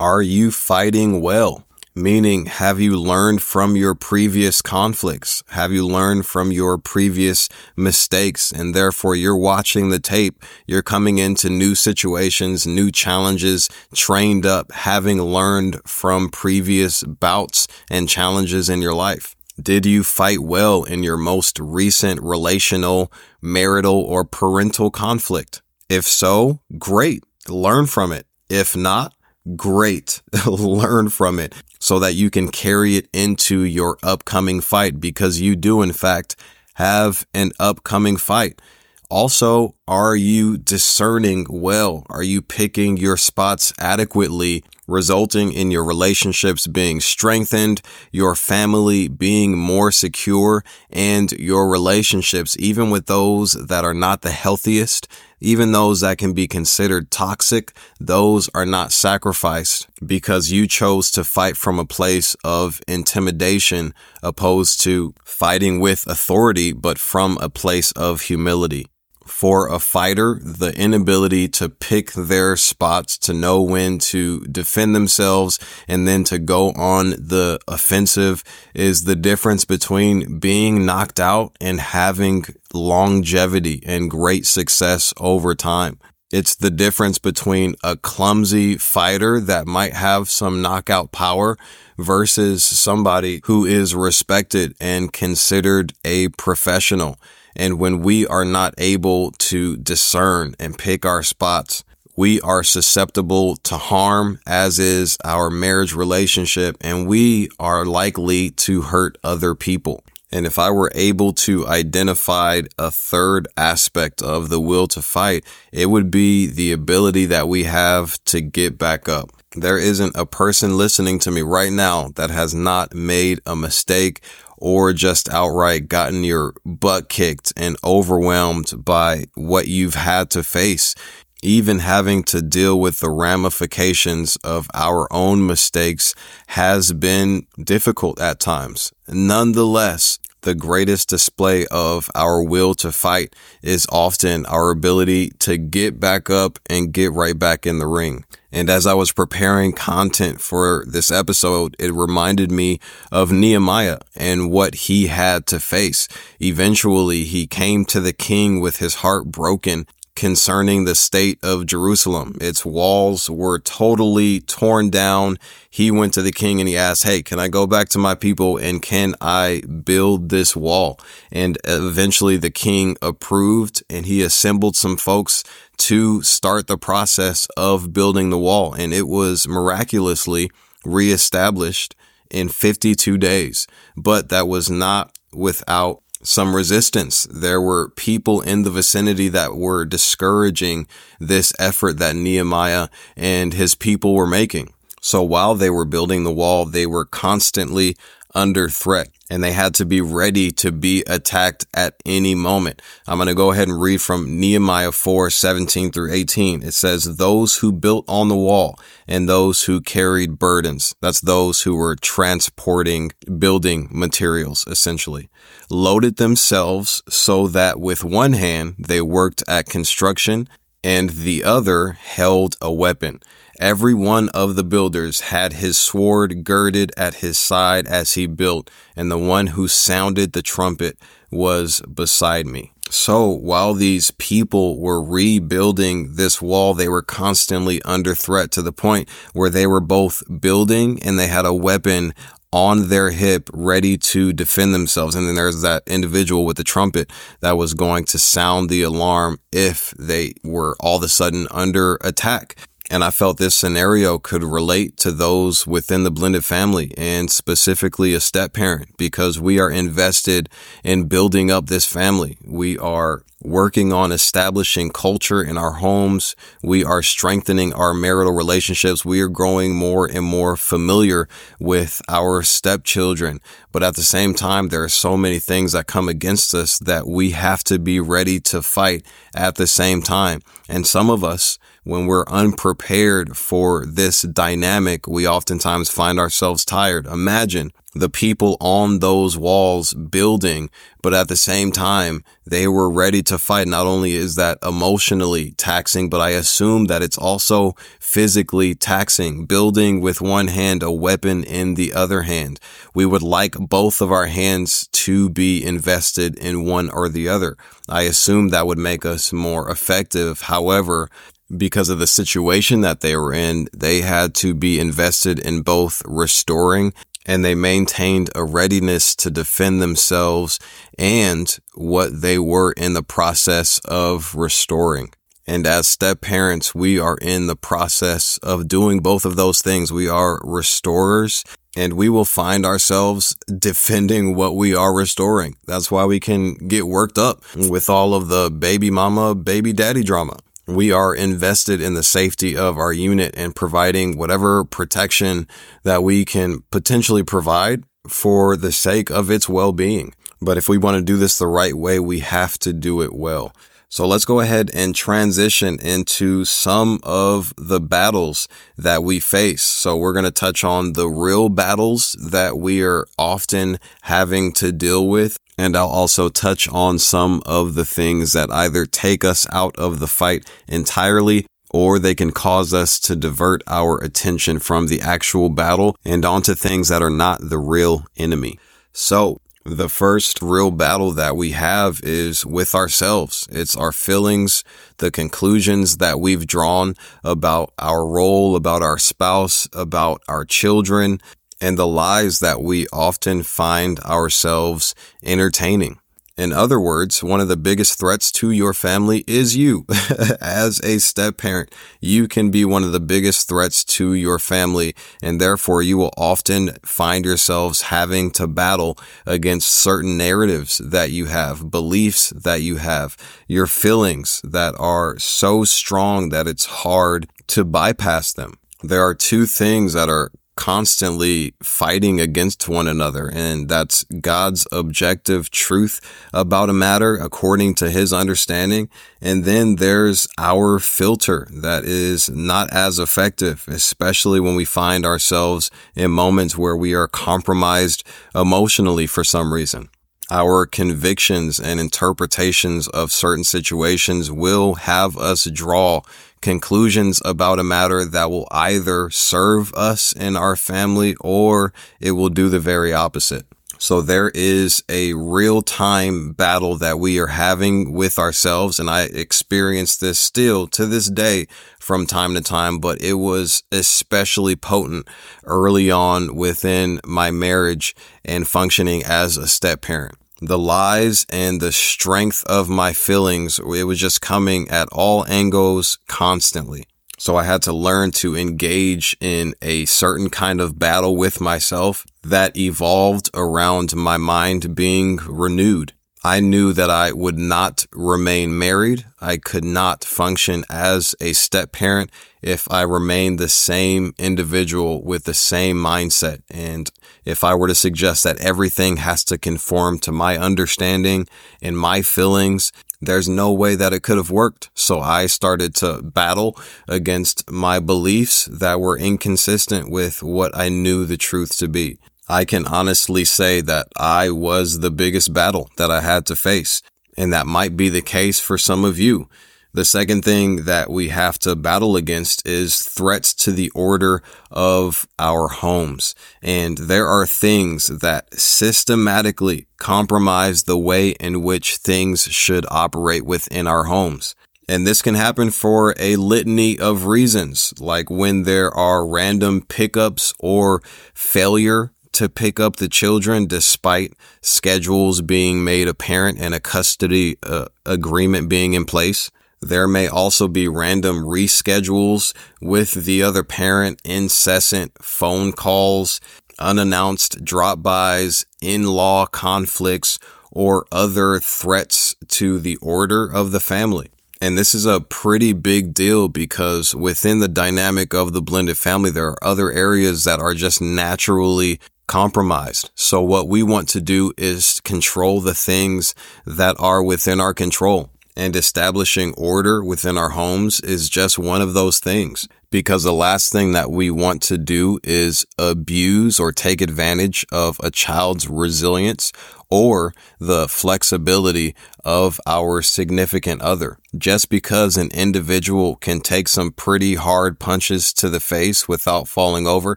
Are 0.00 0.22
you 0.22 0.50
fighting 0.50 1.20
well? 1.20 1.65
Meaning, 1.98 2.44
have 2.44 2.78
you 2.78 3.00
learned 3.00 3.40
from 3.42 3.74
your 3.74 3.94
previous 3.94 4.60
conflicts? 4.60 5.42
Have 5.48 5.72
you 5.72 5.86
learned 5.86 6.26
from 6.26 6.52
your 6.52 6.76
previous 6.76 7.48
mistakes? 7.74 8.52
And 8.52 8.74
therefore, 8.74 9.16
you're 9.16 9.34
watching 9.34 9.88
the 9.88 9.98
tape. 9.98 10.44
You're 10.66 10.82
coming 10.82 11.16
into 11.16 11.48
new 11.48 11.74
situations, 11.74 12.66
new 12.66 12.90
challenges, 12.90 13.70
trained 13.94 14.44
up, 14.44 14.72
having 14.72 15.22
learned 15.22 15.80
from 15.86 16.28
previous 16.28 17.02
bouts 17.02 17.66
and 17.90 18.10
challenges 18.10 18.68
in 18.68 18.82
your 18.82 18.94
life. 18.94 19.34
Did 19.58 19.86
you 19.86 20.04
fight 20.04 20.40
well 20.40 20.84
in 20.84 21.02
your 21.02 21.16
most 21.16 21.58
recent 21.58 22.20
relational, 22.20 23.10
marital, 23.40 24.02
or 24.02 24.26
parental 24.26 24.90
conflict? 24.90 25.62
If 25.88 26.04
so, 26.04 26.60
great. 26.76 27.24
Learn 27.48 27.86
from 27.86 28.12
it. 28.12 28.26
If 28.50 28.76
not, 28.76 29.14
great. 29.56 30.20
Learn 30.46 31.08
from 31.08 31.38
it 31.38 31.54
so 31.86 32.00
that 32.00 32.14
you 32.14 32.30
can 32.30 32.48
carry 32.48 32.96
it 32.96 33.08
into 33.12 33.60
your 33.62 33.96
upcoming 34.02 34.60
fight 34.60 35.00
because 35.00 35.40
you 35.40 35.54
do, 35.54 35.82
in 35.82 35.92
fact, 35.92 36.34
have 36.74 37.24
an 37.32 37.52
upcoming 37.60 38.16
fight. 38.16 38.60
Also, 39.08 39.72
are 39.86 40.16
you 40.16 40.58
discerning 40.58 41.46
well? 41.48 42.04
Are 42.10 42.24
you 42.24 42.42
picking 42.42 42.96
your 42.96 43.16
spots 43.16 43.72
adequately, 43.78 44.64
resulting 44.88 45.52
in 45.52 45.70
your 45.70 45.84
relationships 45.84 46.66
being 46.66 47.00
strengthened, 47.00 47.80
your 48.10 48.34
family 48.34 49.06
being 49.06 49.56
more 49.56 49.92
secure, 49.92 50.64
and 50.90 51.30
your 51.30 51.68
relationships, 51.68 52.56
even 52.58 52.90
with 52.90 53.06
those 53.06 53.52
that 53.52 53.84
are 53.84 53.94
not 53.94 54.22
the 54.22 54.32
healthiest, 54.32 55.06
even 55.40 55.72
those 55.72 56.00
that 56.00 56.18
can 56.18 56.32
be 56.32 56.48
considered 56.48 57.10
toxic, 57.10 57.76
those 58.00 58.48
are 58.54 58.66
not 58.66 58.92
sacrificed 58.92 59.86
because 60.04 60.50
you 60.50 60.66
chose 60.66 61.10
to 61.12 61.24
fight 61.24 61.56
from 61.56 61.78
a 61.78 61.84
place 61.84 62.36
of 62.44 62.80
intimidation 62.88 63.92
opposed 64.22 64.80
to 64.82 65.14
fighting 65.24 65.80
with 65.80 66.06
authority, 66.06 66.72
but 66.72 66.98
from 66.98 67.38
a 67.40 67.50
place 67.50 67.92
of 67.92 68.22
humility 68.22 68.86
for 69.26 69.68
a 69.68 69.78
fighter, 69.78 70.40
the 70.42 70.72
inability 70.76 71.48
to 71.48 71.68
pick 71.68 72.12
their 72.12 72.56
spots, 72.56 73.18
to 73.18 73.32
know 73.32 73.60
when 73.60 73.98
to 73.98 74.40
defend 74.46 74.94
themselves 74.94 75.58
and 75.88 76.06
then 76.06 76.24
to 76.24 76.38
go 76.38 76.70
on 76.70 77.10
the 77.10 77.58
offensive 77.68 78.42
is 78.74 79.04
the 79.04 79.16
difference 79.16 79.64
between 79.64 80.38
being 80.38 80.86
knocked 80.86 81.20
out 81.20 81.56
and 81.60 81.80
having 81.80 82.44
longevity 82.72 83.82
and 83.86 84.10
great 84.10 84.46
success 84.46 85.12
over 85.18 85.54
time. 85.54 85.98
It's 86.32 86.56
the 86.56 86.70
difference 86.70 87.18
between 87.18 87.76
a 87.84 87.96
clumsy 87.96 88.76
fighter 88.78 89.38
that 89.40 89.66
might 89.66 89.92
have 89.92 90.28
some 90.28 90.60
knockout 90.60 91.12
power 91.12 91.56
versus 91.96 92.64
somebody 92.64 93.40
who 93.44 93.64
is 93.64 93.94
respected 93.94 94.74
and 94.80 95.12
considered 95.12 95.92
a 96.04 96.28
professional. 96.28 97.16
And 97.56 97.78
when 97.78 98.00
we 98.00 98.26
are 98.26 98.44
not 98.44 98.74
able 98.78 99.32
to 99.32 99.76
discern 99.78 100.54
and 100.60 100.78
pick 100.78 101.06
our 101.06 101.22
spots, 101.22 101.84
we 102.14 102.40
are 102.40 102.62
susceptible 102.62 103.56
to 103.56 103.76
harm, 103.76 104.40
as 104.46 104.78
is 104.78 105.18
our 105.24 105.50
marriage 105.50 105.94
relationship, 105.94 106.76
and 106.80 107.06
we 107.06 107.48
are 107.58 107.84
likely 107.84 108.50
to 108.50 108.82
hurt 108.82 109.18
other 109.22 109.54
people. 109.54 110.02
And 110.32 110.44
if 110.44 110.58
I 110.58 110.70
were 110.70 110.90
able 110.94 111.32
to 111.34 111.66
identify 111.66 112.62
a 112.78 112.90
third 112.90 113.48
aspect 113.56 114.22
of 114.22 114.48
the 114.48 114.60
will 114.60 114.86
to 114.88 115.02
fight, 115.02 115.44
it 115.72 115.86
would 115.86 116.10
be 116.10 116.46
the 116.46 116.72
ability 116.72 117.26
that 117.26 117.48
we 117.48 117.64
have 117.64 118.22
to 118.24 118.40
get 118.40 118.76
back 118.78 119.08
up. 119.08 119.30
There 119.58 119.78
isn't 119.78 120.14
a 120.14 120.26
person 120.26 120.76
listening 120.76 121.18
to 121.20 121.30
me 121.30 121.40
right 121.40 121.72
now 121.72 122.08
that 122.16 122.28
has 122.28 122.54
not 122.54 122.92
made 122.92 123.40
a 123.46 123.56
mistake 123.56 124.20
or 124.58 124.92
just 124.92 125.30
outright 125.30 125.88
gotten 125.88 126.24
your 126.24 126.52
butt 126.66 127.08
kicked 127.08 127.54
and 127.56 127.76
overwhelmed 127.82 128.84
by 128.84 129.24
what 129.34 129.66
you've 129.66 129.94
had 129.94 130.28
to 130.30 130.42
face. 130.42 130.94
Even 131.42 131.78
having 131.78 132.22
to 132.24 132.42
deal 132.42 132.78
with 132.78 133.00
the 133.00 133.08
ramifications 133.08 134.36
of 134.44 134.68
our 134.74 135.10
own 135.10 135.46
mistakes 135.46 136.14
has 136.48 136.92
been 136.92 137.46
difficult 137.62 138.20
at 138.20 138.38
times. 138.38 138.92
Nonetheless, 139.08 140.18
the 140.42 140.54
greatest 140.54 141.08
display 141.08 141.66
of 141.72 142.10
our 142.14 142.42
will 142.42 142.74
to 142.74 142.92
fight 142.92 143.34
is 143.62 143.86
often 143.90 144.44
our 144.46 144.70
ability 144.70 145.30
to 145.40 145.56
get 145.56 145.98
back 145.98 146.28
up 146.28 146.58
and 146.68 146.92
get 146.92 147.12
right 147.12 147.38
back 147.38 147.66
in 147.66 147.78
the 147.78 147.86
ring. 147.86 148.24
And 148.56 148.70
as 148.70 148.86
I 148.86 148.94
was 148.94 149.12
preparing 149.12 149.74
content 149.74 150.40
for 150.40 150.82
this 150.88 151.10
episode, 151.10 151.76
it 151.78 151.92
reminded 151.92 152.50
me 152.50 152.80
of 153.12 153.30
Nehemiah 153.30 153.98
and 154.16 154.50
what 154.50 154.86
he 154.86 155.08
had 155.08 155.46
to 155.48 155.60
face. 155.60 156.08
Eventually, 156.40 157.24
he 157.24 157.46
came 157.46 157.84
to 157.84 158.00
the 158.00 158.14
king 158.14 158.62
with 158.62 158.78
his 158.78 158.94
heart 158.94 159.26
broken 159.26 159.86
concerning 160.14 160.84
the 160.86 160.94
state 160.94 161.38
of 161.44 161.66
Jerusalem. 161.66 162.34
Its 162.40 162.64
walls 162.64 163.28
were 163.28 163.58
totally 163.58 164.40
torn 164.40 164.88
down. 164.88 165.38
He 165.68 165.90
went 165.90 166.14
to 166.14 166.22
the 166.22 166.32
king 166.32 166.58
and 166.58 166.68
he 166.68 166.76
asked, 166.76 167.04
Hey, 167.04 167.22
can 167.22 167.38
I 167.38 167.48
go 167.48 167.66
back 167.66 167.90
to 167.90 167.98
my 167.98 168.14
people 168.14 168.56
and 168.56 168.80
can 168.80 169.14
I 169.20 169.60
build 169.84 170.30
this 170.30 170.56
wall? 170.56 170.98
And 171.30 171.58
eventually 171.64 172.38
the 172.38 172.50
king 172.50 172.96
approved 173.02 173.84
and 173.90 174.06
he 174.06 174.22
assembled 174.22 174.74
some 174.74 174.96
folks 174.96 175.44
to 175.78 176.22
start 176.22 176.66
the 176.66 176.78
process 176.78 177.46
of 177.56 177.92
building 177.92 178.30
the 178.30 178.38
wall. 178.38 178.74
And 178.74 178.92
it 178.92 179.08
was 179.08 179.46
miraculously 179.48 180.50
reestablished 180.84 181.94
in 182.30 182.48
52 182.48 183.18
days. 183.18 183.66
But 183.96 184.28
that 184.30 184.48
was 184.48 184.70
not 184.70 185.16
without 185.32 186.02
some 186.22 186.56
resistance. 186.56 187.24
There 187.30 187.60
were 187.60 187.90
people 187.90 188.40
in 188.40 188.62
the 188.62 188.70
vicinity 188.70 189.28
that 189.28 189.54
were 189.54 189.84
discouraging 189.84 190.86
this 191.20 191.52
effort 191.58 191.98
that 191.98 192.16
Nehemiah 192.16 192.88
and 193.16 193.52
his 193.54 193.74
people 193.74 194.14
were 194.14 194.26
making. 194.26 194.72
So 195.00 195.22
while 195.22 195.54
they 195.54 195.70
were 195.70 195.84
building 195.84 196.24
the 196.24 196.32
wall, 196.32 196.64
they 196.66 196.86
were 196.86 197.04
constantly 197.04 197.96
under 198.36 198.68
threat 198.68 199.08
and 199.30 199.42
they 199.42 199.52
had 199.52 199.74
to 199.74 199.84
be 199.84 200.00
ready 200.00 200.50
to 200.52 200.70
be 200.70 201.02
attacked 201.06 201.66
at 201.74 201.94
any 202.04 202.34
moment. 202.34 202.80
I'm 203.08 203.16
going 203.16 203.28
to 203.28 203.34
go 203.34 203.50
ahead 203.50 203.66
and 203.66 203.80
read 203.80 204.00
from 204.00 204.38
Nehemiah 204.38 204.92
4, 204.92 205.30
17 205.30 205.90
through 205.90 206.12
18. 206.12 206.62
It 206.62 206.74
says, 206.74 207.16
those 207.16 207.56
who 207.56 207.72
built 207.72 208.04
on 208.06 208.28
the 208.28 208.36
wall 208.36 208.78
and 209.08 209.28
those 209.28 209.64
who 209.64 209.80
carried 209.80 210.38
burdens. 210.38 210.94
That's 211.00 211.20
those 211.20 211.62
who 211.62 211.74
were 211.74 211.96
transporting 211.96 213.12
building 213.38 213.88
materials, 213.90 214.64
essentially, 214.68 215.28
loaded 215.70 216.16
themselves 216.16 217.02
so 217.08 217.48
that 217.48 217.80
with 217.80 218.04
one 218.04 218.34
hand 218.34 218.76
they 218.78 219.00
worked 219.00 219.42
at 219.48 219.66
construction 219.66 220.48
and 220.84 221.10
the 221.10 221.42
other 221.42 221.92
held 221.92 222.54
a 222.60 222.72
weapon. 222.72 223.20
Every 223.58 223.94
one 223.94 224.28
of 224.30 224.54
the 224.56 224.64
builders 224.64 225.20
had 225.22 225.54
his 225.54 225.78
sword 225.78 226.44
girded 226.44 226.92
at 226.96 227.16
his 227.16 227.38
side 227.38 227.86
as 227.86 228.12
he 228.12 228.26
built, 228.26 228.70
and 228.94 229.10
the 229.10 229.18
one 229.18 229.48
who 229.48 229.68
sounded 229.68 230.32
the 230.32 230.42
trumpet 230.42 230.98
was 231.30 231.80
beside 231.82 232.46
me. 232.46 232.72
So 232.88 233.28
while 233.28 233.74
these 233.74 234.12
people 234.12 234.78
were 234.78 235.02
rebuilding 235.02 236.14
this 236.14 236.40
wall, 236.40 236.74
they 236.74 236.88
were 236.88 237.02
constantly 237.02 237.82
under 237.82 238.14
threat 238.14 238.52
to 238.52 238.62
the 238.62 238.72
point 238.72 239.08
where 239.32 239.50
they 239.50 239.66
were 239.66 239.80
both 239.80 240.22
building 240.40 241.02
and 241.02 241.18
they 241.18 241.26
had 241.26 241.44
a 241.44 241.54
weapon 241.54 242.14
on 242.52 242.88
their 242.88 243.10
hip 243.10 243.50
ready 243.52 243.98
to 243.98 244.32
defend 244.32 244.72
themselves. 244.72 245.16
And 245.16 245.26
then 245.26 245.34
there's 245.34 245.62
that 245.62 245.82
individual 245.86 246.46
with 246.46 246.56
the 246.56 246.64
trumpet 246.64 247.10
that 247.40 247.56
was 247.56 247.74
going 247.74 248.04
to 248.06 248.18
sound 248.18 248.70
the 248.70 248.82
alarm 248.82 249.40
if 249.52 249.90
they 249.98 250.34
were 250.44 250.76
all 250.78 250.98
of 250.98 251.02
a 251.02 251.08
sudden 251.08 251.48
under 251.50 251.98
attack. 252.02 252.56
And 252.90 253.02
I 253.02 253.10
felt 253.10 253.38
this 253.38 253.54
scenario 253.54 254.18
could 254.18 254.44
relate 254.44 254.96
to 254.98 255.10
those 255.10 255.66
within 255.66 256.04
the 256.04 256.10
blended 256.10 256.44
family 256.44 256.94
and 256.96 257.30
specifically 257.30 258.14
a 258.14 258.20
step 258.20 258.52
parent 258.52 258.96
because 258.96 259.40
we 259.40 259.58
are 259.58 259.70
invested 259.70 260.48
in 260.84 261.08
building 261.08 261.50
up 261.50 261.66
this 261.66 261.84
family. 261.84 262.38
We 262.44 262.78
are 262.78 263.22
working 263.42 263.92
on 263.92 264.12
establishing 264.12 264.90
culture 264.90 265.42
in 265.42 265.58
our 265.58 265.72
homes. 265.72 266.34
We 266.62 266.84
are 266.84 267.02
strengthening 267.02 267.72
our 267.74 267.92
marital 267.92 268.32
relationships. 268.32 269.04
We 269.04 269.20
are 269.20 269.28
growing 269.28 269.74
more 269.74 270.06
and 270.06 270.24
more 270.24 270.56
familiar 270.56 271.28
with 271.60 272.00
our 272.08 272.42
stepchildren. 272.42 273.40
But 273.72 273.82
at 273.82 273.94
the 273.94 274.02
same 274.02 274.34
time, 274.34 274.68
there 274.68 274.82
are 274.82 274.88
so 274.88 275.16
many 275.16 275.38
things 275.38 275.72
that 275.72 275.86
come 275.86 276.08
against 276.08 276.54
us 276.54 276.78
that 276.78 277.06
we 277.06 277.32
have 277.32 277.62
to 277.64 277.78
be 277.78 278.00
ready 278.00 278.40
to 278.40 278.62
fight 278.62 279.04
at 279.34 279.56
the 279.56 279.66
same 279.66 280.02
time. 280.02 280.40
And 280.68 280.86
some 280.86 281.10
of 281.10 281.22
us, 281.22 281.58
when 281.84 282.06
we're 282.06 282.26
unprepared 282.26 283.36
for 283.36 283.84
this 283.84 284.22
dynamic, 284.22 285.06
we 285.06 285.28
oftentimes 285.28 285.90
find 285.90 286.18
ourselves 286.18 286.64
tired. 286.64 287.06
Imagine 287.06 287.70
the 287.98 288.10
people 288.10 288.56
on 288.60 288.98
those 288.98 289.36
walls 289.36 289.94
building, 289.94 290.70
but 291.02 291.14
at 291.14 291.28
the 291.28 291.36
same 291.36 291.72
time, 291.72 292.24
they 292.46 292.66
were 292.68 292.90
ready 292.90 293.22
to 293.22 293.38
fight. 293.38 293.68
Not 293.68 293.86
only 293.86 294.14
is 294.14 294.34
that 294.34 294.58
emotionally 294.62 295.52
taxing, 295.52 296.10
but 296.10 296.20
I 296.20 296.30
assume 296.30 296.86
that 296.86 297.02
it's 297.02 297.18
also 297.18 297.72
physically 297.98 298.74
taxing, 298.74 299.46
building 299.46 300.00
with 300.00 300.20
one 300.20 300.48
hand, 300.48 300.82
a 300.82 300.90
weapon 300.90 301.44
in 301.44 301.74
the 301.74 301.92
other 301.92 302.22
hand. 302.22 302.60
We 302.94 303.06
would 303.06 303.22
like 303.22 303.54
both 303.58 304.00
of 304.00 304.10
our 304.10 304.26
hands 304.26 304.88
to 304.92 305.28
be 305.28 305.64
invested 305.64 306.38
in 306.38 306.64
one 306.64 306.90
or 306.90 307.08
the 307.08 307.28
other. 307.28 307.56
I 307.88 308.02
assume 308.02 308.48
that 308.48 308.66
would 308.66 308.78
make 308.78 309.04
us 309.04 309.32
more 309.32 309.70
effective. 309.70 310.42
However, 310.42 311.08
because 311.56 311.88
of 311.88 311.98
the 311.98 312.06
situation 312.06 312.80
that 312.80 313.00
they 313.00 313.16
were 313.16 313.32
in, 313.32 313.68
they 313.72 314.00
had 314.00 314.34
to 314.36 314.54
be 314.54 314.80
invested 314.80 315.38
in 315.38 315.62
both 315.62 316.02
restoring 316.04 316.92
and 317.26 317.44
they 317.44 317.54
maintained 317.54 318.30
a 318.34 318.44
readiness 318.44 319.14
to 319.16 319.30
defend 319.30 319.82
themselves 319.82 320.58
and 320.98 321.58
what 321.74 322.22
they 322.22 322.38
were 322.38 322.72
in 322.72 322.94
the 322.94 323.02
process 323.02 323.80
of 323.84 324.34
restoring. 324.34 325.12
And 325.46 325.66
as 325.66 325.86
step 325.86 326.20
parents, 326.20 326.74
we 326.74 326.98
are 326.98 327.18
in 327.18 327.46
the 327.46 327.56
process 327.56 328.38
of 328.38 328.68
doing 328.68 329.00
both 329.00 329.24
of 329.24 329.36
those 329.36 329.60
things. 329.60 329.92
We 329.92 330.08
are 330.08 330.40
restorers 330.42 331.44
and 331.76 331.92
we 331.92 332.08
will 332.08 332.24
find 332.24 332.64
ourselves 332.64 333.36
defending 333.58 334.34
what 334.34 334.56
we 334.56 334.74
are 334.74 334.94
restoring. 334.94 335.56
That's 335.66 335.90
why 335.90 336.04
we 336.06 336.20
can 336.20 336.54
get 336.54 336.86
worked 336.86 337.18
up 337.18 337.42
with 337.54 337.90
all 337.90 338.14
of 338.14 338.28
the 338.28 338.50
baby 338.50 338.90
mama, 338.90 339.34
baby 339.34 339.72
daddy 339.72 340.02
drama 340.02 340.38
we 340.66 340.90
are 340.90 341.14
invested 341.14 341.80
in 341.80 341.94
the 341.94 342.02
safety 342.02 342.56
of 342.56 342.76
our 342.76 342.92
unit 342.92 343.34
and 343.36 343.54
providing 343.54 344.18
whatever 344.18 344.64
protection 344.64 345.46
that 345.84 346.02
we 346.02 346.24
can 346.24 346.62
potentially 346.70 347.22
provide 347.22 347.84
for 348.08 348.56
the 348.56 348.72
sake 348.72 349.10
of 349.10 349.30
its 349.30 349.48
well-being. 349.48 350.14
But 350.40 350.58
if 350.58 350.68
we 350.68 350.78
want 350.78 350.96
to 350.96 351.02
do 351.02 351.16
this 351.16 351.38
the 351.38 351.46
right 351.46 351.74
way, 351.74 351.98
we 351.98 352.20
have 352.20 352.58
to 352.60 352.72
do 352.72 353.00
it 353.00 353.14
well. 353.14 353.52
So 353.88 354.06
let's 354.06 354.24
go 354.24 354.40
ahead 354.40 354.70
and 354.74 354.94
transition 354.94 355.78
into 355.80 356.44
some 356.44 356.98
of 357.04 357.54
the 357.56 357.80
battles 357.80 358.48
that 358.76 359.04
we 359.04 359.20
face. 359.20 359.62
So 359.62 359.96
we're 359.96 360.12
going 360.12 360.24
to 360.24 360.32
touch 360.32 360.64
on 360.64 360.94
the 360.94 361.08
real 361.08 361.48
battles 361.48 362.16
that 362.20 362.58
we 362.58 362.82
are 362.82 363.06
often 363.16 363.78
having 364.02 364.52
to 364.54 364.72
deal 364.72 365.06
with 365.08 365.38
and 365.58 365.76
I'll 365.76 365.88
also 365.88 366.28
touch 366.28 366.68
on 366.68 366.98
some 366.98 367.42
of 367.46 367.74
the 367.74 367.84
things 367.84 368.32
that 368.32 368.50
either 368.50 368.86
take 368.86 369.24
us 369.24 369.46
out 369.52 369.76
of 369.76 370.00
the 370.00 370.06
fight 370.06 370.48
entirely 370.68 371.46
or 371.70 371.98
they 371.98 372.14
can 372.14 372.30
cause 372.30 372.72
us 372.72 372.98
to 373.00 373.16
divert 373.16 373.62
our 373.66 374.02
attention 374.02 374.58
from 374.58 374.86
the 374.86 375.00
actual 375.00 375.50
battle 375.50 375.96
and 376.04 376.24
onto 376.24 376.54
things 376.54 376.88
that 376.88 377.02
are 377.02 377.10
not 377.10 377.40
the 377.42 377.58
real 377.58 378.04
enemy. 378.16 378.58
So 378.92 379.40
the 379.64 379.88
first 379.88 380.40
real 380.40 380.70
battle 380.70 381.10
that 381.12 381.36
we 381.36 381.50
have 381.50 382.00
is 382.04 382.46
with 382.46 382.74
ourselves. 382.74 383.48
It's 383.50 383.76
our 383.76 383.90
feelings, 383.90 384.62
the 384.98 385.10
conclusions 385.10 385.96
that 385.96 386.20
we've 386.20 386.46
drawn 386.46 386.94
about 387.24 387.72
our 387.78 388.06
role, 388.06 388.54
about 388.54 388.82
our 388.82 388.98
spouse, 388.98 389.68
about 389.72 390.22
our 390.28 390.44
children, 390.44 391.20
and 391.60 391.78
the 391.78 391.86
lies 391.86 392.38
that 392.40 392.62
we 392.62 392.86
often 392.92 393.42
find 393.42 394.00
ourselves 394.00 394.94
entertaining. 395.22 395.98
In 396.36 396.52
other 396.52 396.78
words, 396.78 397.24
one 397.24 397.40
of 397.40 397.48
the 397.48 397.56
biggest 397.56 397.98
threats 397.98 398.30
to 398.32 398.50
your 398.50 398.74
family 398.74 399.24
is 399.26 399.56
you. 399.56 399.86
As 400.40 400.80
a 400.80 400.98
step 400.98 401.38
parent, 401.38 401.74
you 401.98 402.28
can 402.28 402.50
be 402.50 402.62
one 402.62 402.84
of 402.84 402.92
the 402.92 403.00
biggest 403.00 403.48
threats 403.48 403.82
to 403.84 404.12
your 404.12 404.38
family, 404.38 404.94
and 405.22 405.40
therefore 405.40 405.80
you 405.80 405.96
will 405.96 406.12
often 406.18 406.76
find 406.84 407.24
yourselves 407.24 407.82
having 407.82 408.30
to 408.32 408.46
battle 408.46 408.98
against 409.24 409.68
certain 409.68 410.18
narratives 410.18 410.76
that 410.76 411.10
you 411.10 411.24
have, 411.26 411.70
beliefs 411.70 412.28
that 412.36 412.60
you 412.60 412.76
have, 412.76 413.16
your 413.48 413.66
feelings 413.66 414.42
that 414.44 414.74
are 414.78 415.18
so 415.18 415.64
strong 415.64 416.28
that 416.28 416.46
it's 416.46 416.66
hard 416.66 417.30
to 417.46 417.64
bypass 417.64 418.34
them. 418.34 418.58
There 418.82 419.02
are 419.02 419.14
two 419.14 419.46
things 419.46 419.94
that 419.94 420.10
are 420.10 420.30
constantly 420.56 421.54
fighting 421.62 422.20
against 422.20 422.68
one 422.68 422.88
another. 422.88 423.30
And 423.32 423.68
that's 423.68 424.04
God's 424.04 424.66
objective 424.72 425.50
truth 425.50 426.00
about 426.32 426.70
a 426.70 426.72
matter 426.72 427.16
according 427.16 427.74
to 427.76 427.90
his 427.90 428.12
understanding. 428.12 428.88
And 429.20 429.44
then 429.44 429.76
there's 429.76 430.26
our 430.38 430.78
filter 430.78 431.46
that 431.50 431.84
is 431.84 432.28
not 432.30 432.72
as 432.72 432.98
effective, 432.98 433.64
especially 433.68 434.40
when 434.40 434.56
we 434.56 434.64
find 434.64 435.06
ourselves 435.06 435.70
in 435.94 436.10
moments 436.10 436.56
where 436.56 436.76
we 436.76 436.94
are 436.94 437.08
compromised 437.08 438.02
emotionally 438.34 439.06
for 439.06 439.24
some 439.24 439.52
reason 439.52 439.88
our 440.30 440.66
convictions 440.66 441.60
and 441.60 441.78
interpretations 441.78 442.88
of 442.88 443.12
certain 443.12 443.44
situations 443.44 444.30
will 444.30 444.74
have 444.74 445.16
us 445.16 445.44
draw 445.44 446.02
conclusions 446.40 447.20
about 447.24 447.58
a 447.58 447.64
matter 447.64 448.04
that 448.04 448.30
will 448.30 448.48
either 448.50 449.10
serve 449.10 449.72
us 449.74 450.12
and 450.12 450.36
our 450.36 450.56
family 450.56 451.16
or 451.20 451.72
it 452.00 452.12
will 452.12 452.28
do 452.28 452.48
the 452.48 452.60
very 452.60 452.92
opposite. 452.92 453.46
So 453.78 454.00
there 454.00 454.30
is 454.34 454.82
a 454.88 455.12
real 455.14 455.60
time 455.60 456.32
battle 456.32 456.76
that 456.78 456.98
we 456.98 457.18
are 457.18 457.26
having 457.26 457.92
with 457.92 458.18
ourselves. 458.18 458.78
And 458.78 458.88
I 458.88 459.02
experience 459.02 459.96
this 459.96 460.18
still 460.18 460.66
to 460.68 460.86
this 460.86 461.10
day 461.10 461.46
from 461.78 462.06
time 462.06 462.34
to 462.34 462.40
time, 462.40 462.78
but 462.78 463.00
it 463.02 463.14
was 463.14 463.62
especially 463.70 464.56
potent 464.56 465.06
early 465.44 465.90
on 465.90 466.34
within 466.34 467.00
my 467.04 467.30
marriage 467.30 467.94
and 468.24 468.48
functioning 468.48 469.02
as 469.04 469.36
a 469.36 469.46
step 469.46 469.82
parent 469.82 470.16
the 470.40 470.58
lies 470.58 471.24
and 471.30 471.60
the 471.60 471.72
strength 471.72 472.44
of 472.44 472.68
my 472.68 472.92
feelings, 472.92 473.58
it 473.58 473.84
was 473.84 473.98
just 473.98 474.20
coming 474.20 474.68
at 474.68 474.88
all 474.92 475.26
angles 475.26 475.98
constantly. 476.06 476.86
So 477.18 477.36
I 477.36 477.44
had 477.44 477.62
to 477.62 477.72
learn 477.72 478.10
to 478.12 478.36
engage 478.36 479.16
in 479.20 479.54
a 479.62 479.86
certain 479.86 480.28
kind 480.28 480.60
of 480.60 480.78
battle 480.78 481.16
with 481.16 481.40
myself 481.40 482.04
that 482.22 482.56
evolved 482.56 483.30
around 483.32 483.96
my 483.96 484.18
mind 484.18 484.74
being 484.74 485.16
renewed. 485.26 485.94
I 486.22 486.40
knew 486.40 486.72
that 486.72 486.90
I 486.90 487.12
would 487.12 487.38
not 487.38 487.86
remain 487.92 488.58
married. 488.58 489.06
I 489.20 489.36
could 489.36 489.64
not 489.64 490.04
function 490.04 490.64
as 490.68 491.14
a 491.20 491.32
step 491.32 491.72
parent 491.72 492.10
if 492.46 492.70
I 492.70 492.82
remained 492.82 493.40
the 493.40 493.48
same 493.48 494.14
individual 494.18 495.02
with 495.02 495.24
the 495.24 495.34
same 495.34 495.76
mindset. 495.76 496.42
And 496.48 496.88
if 497.24 497.42
I 497.42 497.56
were 497.56 497.66
to 497.66 497.74
suggest 497.74 498.22
that 498.22 498.40
everything 498.40 498.98
has 498.98 499.24
to 499.24 499.36
conform 499.36 499.98
to 500.00 500.12
my 500.12 500.38
understanding 500.38 501.26
and 501.60 501.76
my 501.76 502.02
feelings, 502.02 502.70
there's 503.00 503.28
no 503.28 503.52
way 503.52 503.74
that 503.74 503.92
it 503.92 504.04
could 504.04 504.16
have 504.16 504.30
worked. 504.30 504.70
So 504.74 505.00
I 505.00 505.26
started 505.26 505.74
to 505.76 506.02
battle 506.02 506.56
against 506.86 507.50
my 507.50 507.80
beliefs 507.80 508.44
that 508.44 508.80
were 508.80 508.96
inconsistent 508.96 509.90
with 509.90 510.22
what 510.22 510.56
I 510.56 510.68
knew 510.68 511.04
the 511.04 511.16
truth 511.16 511.58
to 511.58 511.66
be. 511.66 511.98
I 512.28 512.44
can 512.44 512.64
honestly 512.64 513.24
say 513.24 513.60
that 513.62 513.88
I 513.96 514.30
was 514.30 514.78
the 514.78 514.92
biggest 514.92 515.32
battle 515.32 515.68
that 515.78 515.90
I 515.90 516.00
had 516.00 516.26
to 516.26 516.36
face. 516.36 516.80
And 517.18 517.32
that 517.32 517.46
might 517.46 517.76
be 517.76 517.88
the 517.88 518.02
case 518.02 518.38
for 518.38 518.56
some 518.56 518.84
of 518.84 519.00
you. 519.00 519.28
The 519.76 519.84
second 519.84 520.24
thing 520.24 520.64
that 520.64 520.88
we 520.88 521.08
have 521.08 521.38
to 521.40 521.54
battle 521.54 521.96
against 521.96 522.48
is 522.48 522.80
threats 522.80 523.34
to 523.34 523.52
the 523.52 523.68
order 523.74 524.22
of 524.50 525.06
our 525.18 525.48
homes. 525.48 526.14
And 526.40 526.78
there 526.78 527.06
are 527.06 527.26
things 527.26 527.88
that 527.88 528.32
systematically 528.32 529.66
compromise 529.76 530.62
the 530.62 530.78
way 530.78 531.10
in 531.10 531.42
which 531.42 531.76
things 531.76 532.22
should 532.22 532.64
operate 532.70 533.26
within 533.26 533.66
our 533.66 533.84
homes. 533.84 534.34
And 534.66 534.86
this 534.86 535.02
can 535.02 535.14
happen 535.14 535.50
for 535.50 535.94
a 535.98 536.16
litany 536.16 536.78
of 536.78 537.04
reasons, 537.04 537.74
like 537.78 538.08
when 538.08 538.44
there 538.44 538.70
are 538.70 539.06
random 539.06 539.60
pickups 539.60 540.32
or 540.38 540.80
failure 541.12 541.92
to 542.12 542.30
pick 542.30 542.58
up 542.58 542.76
the 542.76 542.88
children 542.88 543.46
despite 543.46 544.14
schedules 544.40 545.20
being 545.20 545.62
made 545.62 545.86
apparent 545.86 546.38
and 546.40 546.54
a 546.54 546.60
custody 546.60 547.36
uh, 547.42 547.66
agreement 547.84 548.48
being 548.48 548.72
in 548.72 548.86
place. 548.86 549.30
There 549.60 549.88
may 549.88 550.06
also 550.06 550.48
be 550.48 550.68
random 550.68 551.24
reschedules 551.24 552.34
with 552.60 552.92
the 552.92 553.22
other 553.22 553.42
parent, 553.42 554.00
incessant 554.04 554.92
phone 555.02 555.52
calls, 555.52 556.20
unannounced 556.58 557.44
drop-bys, 557.44 558.46
in-law 558.60 559.26
conflicts, 559.26 560.18
or 560.52 560.86
other 560.90 561.38
threats 561.38 562.14
to 562.28 562.58
the 562.58 562.76
order 562.76 563.26
of 563.26 563.52
the 563.52 563.60
family. 563.60 564.08
And 564.40 564.56
this 564.56 564.74
is 564.74 564.84
a 564.84 565.00
pretty 565.00 565.52
big 565.52 565.94
deal 565.94 566.28
because 566.28 566.94
within 566.94 567.40
the 567.40 567.48
dynamic 567.48 568.14
of 568.14 568.32
the 568.32 568.42
blended 568.42 568.76
family, 568.76 569.10
there 569.10 569.28
are 569.28 569.44
other 569.44 569.72
areas 569.72 570.24
that 570.24 570.40
are 570.40 570.54
just 570.54 570.80
naturally 570.80 571.80
compromised. 572.06 572.90
So 572.94 573.22
what 573.22 573.48
we 573.48 573.62
want 573.62 573.88
to 573.90 574.00
do 574.00 574.32
is 574.36 574.80
control 574.84 575.40
the 575.40 575.54
things 575.54 576.14
that 576.44 576.76
are 576.78 577.02
within 577.02 577.40
our 577.40 577.54
control. 577.54 578.10
And 578.36 578.54
establishing 578.54 579.32
order 579.34 579.82
within 579.82 580.18
our 580.18 580.30
homes 580.30 580.80
is 580.80 581.08
just 581.08 581.38
one 581.38 581.62
of 581.62 581.72
those 581.72 581.98
things 581.98 582.46
because 582.70 583.04
the 583.04 583.12
last 583.12 583.50
thing 583.50 583.72
that 583.72 583.90
we 583.90 584.10
want 584.10 584.42
to 584.42 584.58
do 584.58 584.98
is 585.02 585.46
abuse 585.58 586.38
or 586.38 586.52
take 586.52 586.82
advantage 586.82 587.46
of 587.50 587.80
a 587.82 587.90
child's 587.90 588.48
resilience 588.48 589.32
or 589.70 590.12
the 590.38 590.68
flexibility 590.68 591.74
of 592.04 592.38
our 592.46 592.82
significant 592.82 593.62
other. 593.62 593.98
Just 594.16 594.50
because 594.50 594.96
an 594.96 595.10
individual 595.12 595.96
can 595.96 596.20
take 596.20 596.48
some 596.48 596.72
pretty 596.72 597.14
hard 597.14 597.58
punches 597.58 598.12
to 598.12 598.28
the 598.28 598.40
face 598.40 598.86
without 598.86 599.28
falling 599.28 599.66
over 599.66 599.96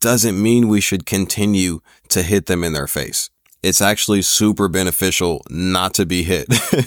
doesn't 0.00 0.40
mean 0.40 0.68
we 0.68 0.80
should 0.80 1.04
continue 1.04 1.80
to 2.08 2.22
hit 2.22 2.46
them 2.46 2.62
in 2.62 2.72
their 2.72 2.86
face 2.86 3.30
it's 3.62 3.80
actually 3.80 4.22
super 4.22 4.68
beneficial 4.68 5.42
not 5.50 5.94
to 5.94 6.06
be 6.06 6.22
hit 6.22 6.46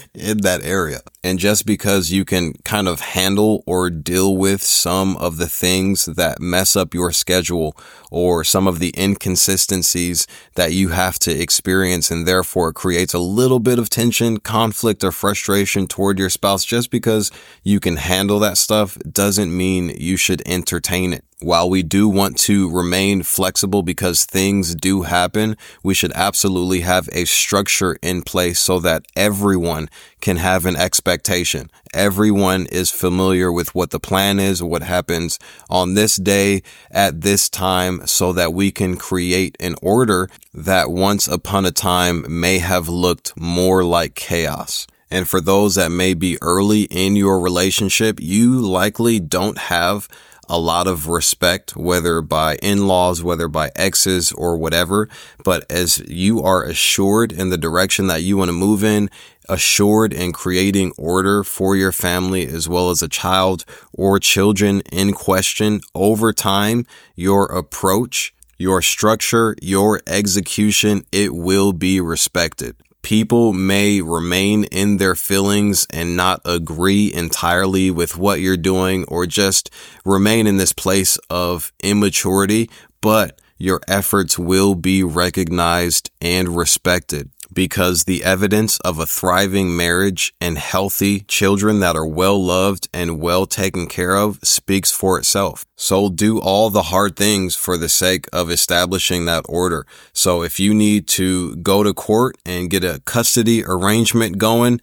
in 0.13 0.38
that 0.40 0.62
area. 0.63 1.01
And 1.24 1.38
just 1.38 1.66
because 1.66 2.12
you 2.12 2.24
can 2.24 2.54
kind 2.63 2.88
of 2.88 3.01
handle 3.01 3.63
or 3.68 3.90
deal 3.90 4.38
with 4.38 4.63
some 4.63 5.18
of 5.18 5.38
the 5.38 5.48
things 5.48 6.06
that 6.06 6.40
mess 6.40 6.75
up 6.75 6.94
your 6.94 7.12
schedule 7.12 7.75
or 8.10 8.44
some 8.44 8.68
of 8.68 8.80
the 8.80 8.94
inconsistencies 8.98 10.25
that 10.56 10.72
you 10.72 10.90
have 10.90 11.20
to 11.20 11.32
experience 11.32 12.10
and 12.10 12.25
therefore 12.25 12.74
creates 12.74 13.13
a 13.13 13.20
little 13.20 13.60
bit 13.60 13.78
of 13.78 13.90
tension, 13.90 14.40
conflict 14.40 15.04
or 15.04 15.12
frustration 15.12 15.88
toward 15.88 16.18
your 16.18 16.30
spouse 16.30 16.63
just 16.63 16.90
because 16.90 17.32
you 17.63 17.80
can 17.80 17.98
handle 17.98 18.40
that 18.40 18.58
stuff 18.58 18.98
doesn't 19.12 19.56
mean 19.56 19.89
you 19.89 20.15
should 20.17 20.41
entertain 20.45 21.13
it. 21.13 21.26
While 21.41 21.71
we 21.71 21.82
do 21.82 22.08
want 22.08 22.38
to 22.41 22.69
remain 22.69 23.23
flexible 23.23 23.82
because 23.82 24.25
things 24.25 24.75
do 24.75 25.01
happen, 25.01 25.58
we 25.82 25.95
should 25.95 26.12
absolutely 26.13 26.82
have 26.82 27.10
a 27.12 27.25
structure 27.25 27.97
in 28.04 28.21
place 28.21 28.60
so 28.60 28.77
that 28.82 29.08
everyone 29.15 29.89
can 30.19 30.38
have 30.38 30.67
an 30.67 30.75
expectation. 30.75 31.71
Everyone 31.95 32.67
is 32.67 32.91
familiar 32.91 33.51
with 33.51 33.73
what 33.73 33.89
the 33.89 33.99
plan 33.99 34.39
is, 34.39 34.62
what 34.62 34.84
happens 34.84 35.39
on 35.67 35.95
this 35.95 36.17
day 36.17 36.62
at 36.91 37.21
this 37.21 37.49
time 37.49 38.06
so 38.06 38.32
that 38.34 38.54
we 38.54 38.71
can 38.71 38.95
create 38.95 39.58
an 39.60 39.73
order 39.82 40.30
that 40.54 40.91
once 40.91 41.27
upon 41.27 41.65
a 41.65 41.71
time 41.71 42.23
may 42.30 42.60
have 42.60 42.88
looked 42.88 43.34
more 43.36 43.84
like 43.84 44.13
chaos. 44.13 44.86
And 45.10 45.27
for 45.27 45.41
those 45.41 45.73
that 45.73 45.91
may 45.91 46.13
be 46.13 46.38
early 46.41 46.84
in 46.84 47.15
your 47.15 47.39
relationship, 47.39 48.19
you 48.21 48.62
likely 48.62 49.19
don't 49.19 49.58
have 49.58 50.08
a 50.52 50.60
lot 50.60 50.86
of 50.86 51.08
respect, 51.08 51.78
whether 51.78 52.22
by 52.22 52.58
in-laws, 52.58 53.24
whether 53.24 53.48
by 53.48 53.72
exes 53.74 54.34
or 54.34 54.58
whatever. 54.58 55.08
But 55.46 55.66
as 55.72 56.00
you 56.10 56.44
are 56.44 56.62
assured 56.62 57.32
in 57.32 57.50
the 57.50 57.58
direction 57.58 58.08
that 58.08 58.22
you 58.22 58.36
want 58.36 58.50
to 58.50 58.54
move 58.54 58.84
in, 58.84 59.10
assured 59.48 60.12
in 60.12 60.34
creating 60.34 60.92
order 60.98 61.46
for 61.46 61.78
your 61.78 61.94
family 61.94 62.46
as 62.46 62.68
well 62.68 62.90
as 62.90 63.02
a 63.02 63.08
child 63.08 63.64
or 63.94 64.20
children 64.20 64.82
in 64.92 65.14
question 65.14 65.80
over 65.96 66.34
time, 66.34 66.86
your 67.16 67.46
approach, 67.46 68.34
your 68.58 68.82
structure, 68.82 69.56
your 69.62 70.02
execution, 70.06 71.04
it 71.14 71.34
will 71.34 71.72
be 71.72 72.02
respected 72.02 72.76
people 73.02 73.54
may 73.54 74.02
remain 74.02 74.66
in 74.66 74.98
their 74.98 75.16
feelings 75.16 75.88
and 75.92 76.16
not 76.16 76.42
agree 76.46 77.12
entirely 77.14 77.92
with 77.92 78.18
what 78.18 78.40
you're 78.40 78.58
doing 78.58 79.06
or 79.08 79.26
just 79.26 79.70
remain 80.06 80.48
in 80.48 80.58
this 80.58 80.74
place 80.74 81.18
of 81.30 81.72
immaturity, 81.84 82.70
but 83.02 83.40
your 83.58 83.82
efforts 83.88 84.38
will 84.40 84.76
be 84.76 85.04
recognized 85.04 86.10
and 86.20 86.56
respected 86.56 87.30
because 87.54 88.04
the 88.04 88.24
evidence 88.24 88.80
of 88.80 89.00
a 89.00 89.06
thriving 89.06 89.76
marriage 89.76 90.34
and 90.40 90.58
healthy 90.58 91.22
children 91.22 91.80
that 91.80 91.96
are 91.96 92.06
well 92.06 92.42
loved 92.42 92.88
and 92.94 93.20
well 93.20 93.46
taken 93.46 93.88
care 93.88 94.16
of 94.16 94.40
speaks 94.44 94.92
for 94.92 95.18
itself. 95.20 95.66
So 95.76 96.10
do 96.10 96.40
all 96.40 96.70
the 96.70 96.84
hard 96.84 97.16
things 97.16 97.56
for 97.56 97.78
the 97.78 97.90
sake 97.90 98.28
of 98.32 98.50
establishing 98.50 99.26
that 99.26 99.46
order. 99.50 99.86
So 100.14 100.44
if 100.44 100.60
you 100.60 100.74
need 100.74 101.08
to 101.10 101.56
go 101.58 101.84
to 101.84 101.94
court 101.94 102.38
and 102.46 102.70
get 102.70 102.84
a 102.84 103.02
custody 103.06 103.64
arrangement 103.66 104.38
going, 104.38 104.80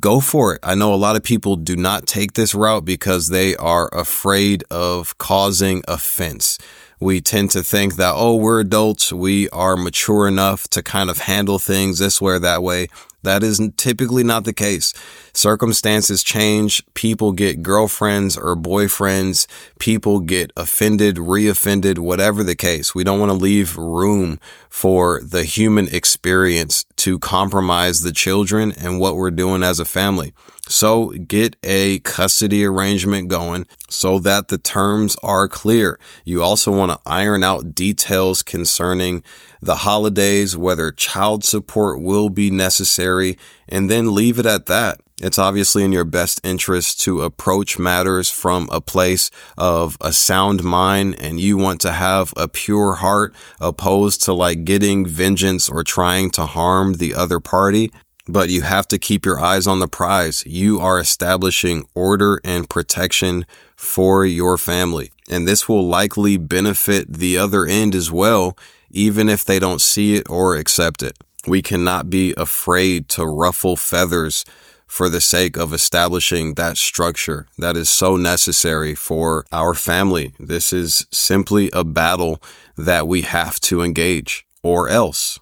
go 0.00 0.20
for 0.20 0.54
it. 0.54 0.60
I 0.62 0.74
know 0.74 0.94
a 0.94 0.96
lot 0.96 1.16
of 1.16 1.22
people 1.22 1.56
do 1.56 1.76
not 1.76 2.06
take 2.06 2.34
this 2.34 2.54
route 2.54 2.84
because 2.84 3.28
they 3.28 3.56
are 3.56 3.88
afraid 3.92 4.64
of 4.70 5.18
causing 5.18 5.82
offense 5.88 6.58
we 7.00 7.20
tend 7.20 7.50
to 7.52 7.62
think 7.62 7.96
that, 7.96 8.14
oh, 8.16 8.34
we're 8.36 8.60
adults. 8.60 9.12
We 9.12 9.48
are 9.50 9.76
mature 9.76 10.26
enough 10.26 10.68
to 10.68 10.82
kind 10.82 11.10
of 11.10 11.18
handle 11.18 11.58
things 11.58 11.98
this 11.98 12.20
way 12.20 12.34
or 12.34 12.38
that 12.40 12.62
way. 12.62 12.88
That 13.22 13.42
is 13.42 13.60
typically 13.76 14.22
not 14.22 14.44
the 14.44 14.52
case. 14.52 14.94
Circumstances 15.32 16.22
change. 16.22 16.84
People 16.94 17.32
get 17.32 17.62
girlfriends 17.62 18.36
or 18.36 18.54
boyfriends. 18.54 19.46
People 19.78 20.20
get 20.20 20.52
offended, 20.56 21.16
reoffended, 21.16 21.98
whatever 21.98 22.44
the 22.44 22.54
case. 22.54 22.94
We 22.94 23.04
don't 23.04 23.18
want 23.18 23.30
to 23.30 23.36
leave 23.36 23.76
room 23.76 24.38
for 24.68 25.20
the 25.22 25.42
human 25.44 25.88
experience 25.88 26.84
to 26.96 27.18
compromise 27.18 28.02
the 28.02 28.12
children 28.12 28.72
and 28.72 29.00
what 29.00 29.16
we're 29.16 29.32
doing 29.32 29.62
as 29.64 29.80
a 29.80 29.84
family. 29.84 30.32
So 30.68 31.08
get 31.10 31.56
a 31.62 32.00
custody 32.00 32.64
arrangement 32.64 33.28
going 33.28 33.66
so 33.88 34.18
that 34.20 34.48
the 34.48 34.58
terms 34.58 35.16
are 35.22 35.48
clear. 35.48 35.98
You 36.24 36.42
also 36.42 36.70
want 36.70 36.92
to 36.92 37.00
iron 37.06 37.42
out 37.42 37.74
details 37.74 38.42
concerning 38.42 39.22
the 39.62 39.76
holidays, 39.76 40.56
whether 40.56 40.92
child 40.92 41.42
support 41.42 42.00
will 42.02 42.28
be 42.28 42.50
necessary, 42.50 43.38
and 43.68 43.90
then 43.90 44.14
leave 44.14 44.38
it 44.38 44.46
at 44.46 44.66
that. 44.66 45.00
It's 45.20 45.38
obviously 45.38 45.82
in 45.82 45.90
your 45.90 46.04
best 46.04 46.40
interest 46.44 47.00
to 47.00 47.22
approach 47.22 47.76
matters 47.76 48.30
from 48.30 48.68
a 48.70 48.80
place 48.80 49.32
of 49.56 49.96
a 50.00 50.12
sound 50.12 50.62
mind 50.62 51.16
and 51.18 51.40
you 51.40 51.56
want 51.56 51.80
to 51.80 51.90
have 51.90 52.32
a 52.36 52.46
pure 52.46 52.94
heart 52.94 53.34
opposed 53.60 54.22
to 54.24 54.32
like 54.32 54.62
getting 54.62 55.04
vengeance 55.06 55.68
or 55.68 55.82
trying 55.82 56.30
to 56.32 56.46
harm 56.46 56.94
the 56.94 57.14
other 57.14 57.40
party. 57.40 57.90
But 58.28 58.50
you 58.50 58.62
have 58.62 58.86
to 58.88 58.98
keep 58.98 59.24
your 59.24 59.40
eyes 59.40 59.66
on 59.66 59.80
the 59.80 59.88
prize. 59.88 60.44
You 60.46 60.80
are 60.80 60.98
establishing 60.98 61.86
order 61.94 62.40
and 62.44 62.68
protection 62.68 63.46
for 63.74 64.26
your 64.26 64.58
family. 64.58 65.10
And 65.30 65.48
this 65.48 65.68
will 65.68 65.86
likely 65.86 66.36
benefit 66.36 67.10
the 67.10 67.38
other 67.38 67.64
end 67.64 67.94
as 67.94 68.12
well, 68.12 68.56
even 68.90 69.28
if 69.28 69.44
they 69.44 69.58
don't 69.58 69.80
see 69.80 70.14
it 70.14 70.28
or 70.28 70.56
accept 70.56 71.02
it. 71.02 71.16
We 71.46 71.62
cannot 71.62 72.10
be 72.10 72.34
afraid 72.36 73.08
to 73.10 73.24
ruffle 73.24 73.76
feathers 73.76 74.44
for 74.86 75.08
the 75.08 75.20
sake 75.20 75.56
of 75.56 75.72
establishing 75.72 76.54
that 76.54 76.76
structure 76.76 77.46
that 77.58 77.76
is 77.76 77.88
so 77.90 78.16
necessary 78.16 78.94
for 78.94 79.44
our 79.52 79.74
family. 79.74 80.32
This 80.40 80.72
is 80.72 81.06
simply 81.10 81.70
a 81.72 81.84
battle 81.84 82.42
that 82.76 83.06
we 83.06 83.22
have 83.22 83.60
to 83.60 83.82
engage 83.82 84.46
or 84.62 84.88
else. 84.88 85.38